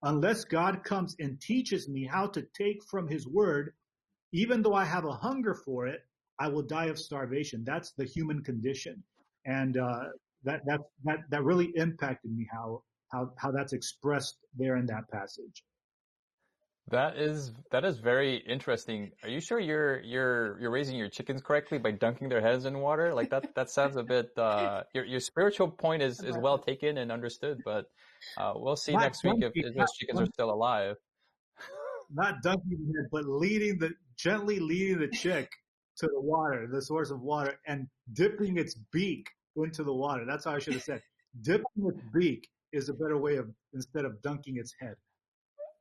Unless 0.03 0.45
God 0.45 0.83
comes 0.83 1.15
and 1.19 1.39
teaches 1.41 1.87
me 1.89 2.05
how 2.05 2.27
to 2.27 2.45
take 2.55 2.83
from 2.83 3.07
his 3.07 3.27
word, 3.27 3.73
even 4.31 4.61
though 4.61 4.75
I 4.75 4.85
have 4.85 5.05
a 5.05 5.13
hunger 5.13 5.55
for 5.55 5.87
it, 5.87 6.01
I 6.39 6.49
will 6.49 6.61
die 6.61 6.85
of 6.85 6.99
starvation. 6.99 7.63
That's 7.65 7.93
the 7.93 8.05
human 8.05 8.43
condition. 8.43 9.03
And 9.45 9.77
uh, 9.77 10.09
that 10.43 10.61
that 10.65 10.81
that 11.05 11.19
that 11.29 11.43
really 11.43 11.71
impacted 11.75 12.31
me 12.35 12.47
how 12.51 12.83
how 13.11 13.31
how 13.37 13.51
that's 13.51 13.73
expressed 13.73 14.37
there 14.55 14.75
in 14.75 14.85
that 14.87 15.09
passage. 15.09 15.63
That 16.89 17.17
is 17.17 17.51
that 17.71 17.83
is 17.83 17.97
very 17.97 18.37
interesting. 18.37 19.11
Are 19.23 19.29
you 19.29 19.41
sure 19.41 19.59
you're 19.59 19.99
you're 20.01 20.57
you're 20.59 20.71
raising 20.71 20.95
your 20.95 21.09
chickens 21.09 21.41
correctly 21.41 21.79
by 21.79 21.91
dunking 21.91 22.29
their 22.29 22.39
heads 22.39 22.65
in 22.65 22.79
water? 22.79 23.13
Like 23.13 23.29
that 23.31 23.53
that 23.55 23.69
sounds 23.69 23.97
a 23.97 24.03
bit 24.03 24.29
uh 24.37 24.83
your 24.93 25.03
your 25.03 25.19
spiritual 25.19 25.69
point 25.69 26.01
is 26.01 26.23
is 26.23 26.37
well 26.37 26.57
taken 26.57 26.97
and 26.97 27.11
understood, 27.11 27.61
but 27.65 27.87
uh 28.37 28.53
we'll 28.55 28.77
see 28.77 28.93
Not 28.93 29.01
next 29.01 29.23
week 29.25 29.35
if, 29.41 29.51
if 29.53 29.75
those 29.75 29.91
chickens 29.99 30.21
are 30.21 30.27
still 30.27 30.49
alive. 30.49 30.95
not 32.09 32.41
dunking 32.41 32.69
the 32.69 32.93
head, 33.01 33.09
but 33.11 33.25
leading 33.25 33.79
the 33.79 33.91
gently 34.17 34.59
leading 34.59 34.99
the 34.99 35.09
chick 35.09 35.49
to 35.97 36.07
the 36.07 36.21
water, 36.21 36.67
the 36.71 36.81
source 36.81 37.11
of 37.11 37.21
water, 37.21 37.59
and 37.67 37.87
dipping 38.13 38.57
its 38.57 38.75
beak 38.93 39.27
into 39.57 39.83
the 39.83 39.93
water. 39.93 40.23
That's 40.25 40.45
how 40.45 40.55
I 40.55 40.59
should 40.59 40.73
have 40.73 40.83
said. 40.83 41.01
Dipping 41.41 41.65
its 41.77 41.99
beak 42.13 42.47
is 42.71 42.87
a 42.87 42.93
better 42.93 43.17
way 43.17 43.35
of 43.35 43.49
instead 43.73 44.05
of 44.05 44.21
dunking 44.21 44.57
its 44.57 44.73
head. 44.79 44.95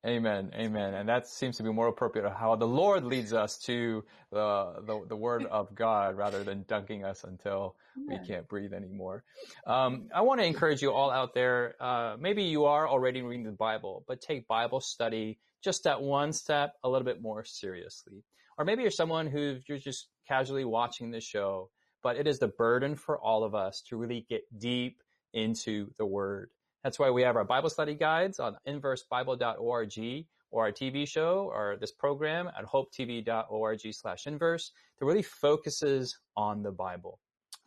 Amen, 0.07 0.53
amen. 0.55 0.95
And 0.95 1.09
that 1.09 1.27
seems 1.27 1.57
to 1.57 1.65
be 1.65 1.73
more 1.73 1.89
appropriate 1.89 2.25
of 2.25 2.33
how 2.33 2.55
the 2.55 2.67
Lord 2.67 3.03
leads 3.03 3.33
us 3.33 3.59
to 3.65 4.05
the, 4.31 4.75
the, 4.87 5.05
the 5.09 5.17
word 5.17 5.45
of 5.51 5.75
God 5.75 6.17
rather 6.17 6.45
than 6.45 6.65
dunking 6.69 7.05
us 7.05 7.25
until 7.25 7.75
we 8.09 8.19
can't 8.19 8.47
breathe 8.47 8.73
anymore. 8.73 9.25
Um, 9.67 10.09
I 10.15 10.21
want 10.21 10.41
to 10.41 10.47
encourage 10.47 10.81
you 10.81 10.93
all 10.93 11.11
out 11.11 11.35
there. 11.35 11.75
Uh, 11.81 12.17
maybe 12.21 12.45
you 12.45 12.67
are 12.67 12.89
already 12.89 13.23
reading 13.23 13.47
the 13.47 13.51
Bible, 13.51 14.05
but 14.07 14.21
take 14.21 14.47
Bible 14.47 14.81
study 14.81 15.39
just 15.65 15.83
that 15.85 16.01
one 16.01 16.33
step 16.33 16.75
a 16.85 16.89
little 16.89 17.05
bit 17.05 17.21
more 17.21 17.45
seriously. 17.45 18.23
Or 18.59 18.65
maybe 18.65 18.83
you're 18.83 18.93
someone 18.93 19.27
who 19.27 19.59
you're 19.67 19.79
just 19.79 20.07
casually 20.29 20.65
watching 20.65 21.11
the 21.11 21.21
show, 21.21 21.71
but 22.05 22.17
it 22.17 22.29
is 22.29 22.39
the 22.39 22.49
burden 22.49 22.95
for 22.95 23.19
all 23.19 23.43
of 23.43 23.57
us 23.57 23.83
to 23.89 23.97
really 23.97 24.25
get 24.29 24.43
deep 24.57 25.03
into 25.35 25.91
the 25.99 26.07
word. 26.07 26.51
That's 26.87 27.01
why 27.01 27.11
we 27.11 27.23
have 27.23 27.35
our 27.35 27.43
Bible 27.45 27.69
study 27.69 27.95
guides 27.95 28.39
on 28.39 28.59
inversebible.org 28.65 30.25
or 30.53 30.67
our 30.67 30.71
TV 30.71 31.09
show 31.09 31.51
or 31.53 31.77
this 31.81 31.91
program 31.91 32.49
at 32.57 32.65
hopetv.org 32.65 33.93
slash 33.93 34.29
inverse 34.29 34.71
that 34.97 35.05
really 35.05 35.25
focuses 35.25 36.17
on 36.37 36.63
the 36.63 36.71
Bible. 36.71 37.19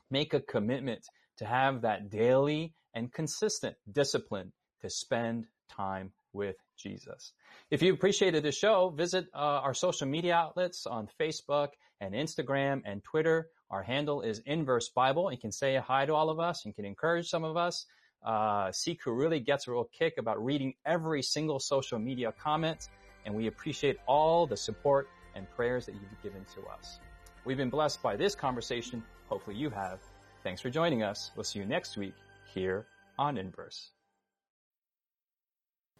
Make 0.10 0.34
a 0.34 0.40
commitment 0.40 1.02
to 1.36 1.46
have 1.46 1.82
that 1.82 2.10
daily 2.10 2.74
and 2.94 3.12
consistent 3.12 3.76
discipline 3.92 4.54
to 4.84 4.90
spend 4.90 5.48
time 5.70 6.14
with 6.32 6.56
Jesus. 6.78 7.34
If 7.72 7.82
you 7.82 7.94
appreciated 7.94 8.44
the 8.44 8.54
show, 8.54 8.88
visit 8.88 9.26
uh, 9.34 9.38
our 9.38 9.74
social 9.74 10.08
media 10.08 10.34
outlets 10.34 10.88
on 10.88 11.10
Facebook 11.20 11.72
and 12.00 12.14
Instagram 12.14 12.84
and 12.86 13.04
Twitter. 13.04 13.50
Our 13.70 13.84
handle 13.84 14.22
is 14.22 14.40
Inverse 14.46 14.88
Bible. 14.96 15.30
You 15.30 15.38
can 15.38 15.52
say 15.52 15.76
hi 15.76 16.06
to 16.06 16.14
all 16.14 16.30
of 16.30 16.40
us. 16.40 16.66
You 16.66 16.72
can 16.72 16.86
encourage 16.86 17.28
some 17.28 17.44
of 17.44 17.58
us. 17.58 17.86
Uh, 18.24 18.68
Siku 18.68 19.18
really 19.18 19.40
gets 19.40 19.68
a 19.68 19.72
real 19.72 19.90
kick 19.98 20.16
about 20.18 20.44
reading 20.44 20.74
every 20.86 21.22
single 21.22 21.60
social 21.60 22.00
media 22.00 22.34
comment, 22.42 22.90
and 23.26 23.34
we 23.34 23.48
appreciate 23.48 23.98
all 24.08 24.46
the 24.46 24.58
support 24.58 25.08
and 25.36 25.50
prayers 25.50 25.86
that 25.86 25.94
you've 25.94 26.22
given 26.24 26.46
to 26.56 26.62
us. 26.68 27.00
We've 27.46 27.58
been 27.58 27.70
blessed 27.70 28.02
by 28.02 28.16
this 28.16 28.36
conversation. 28.36 29.04
Hopefully 29.28 29.56
you 29.56 29.70
have. 29.70 30.00
Thanks 30.44 30.62
for 30.62 30.70
joining 30.70 31.04
us. 31.04 31.32
We'll 31.36 31.44
see 31.44 31.60
you 31.60 31.66
next 31.66 31.98
week 31.98 32.14
here 32.54 32.88
on 33.18 33.38
Inverse. 33.38 33.92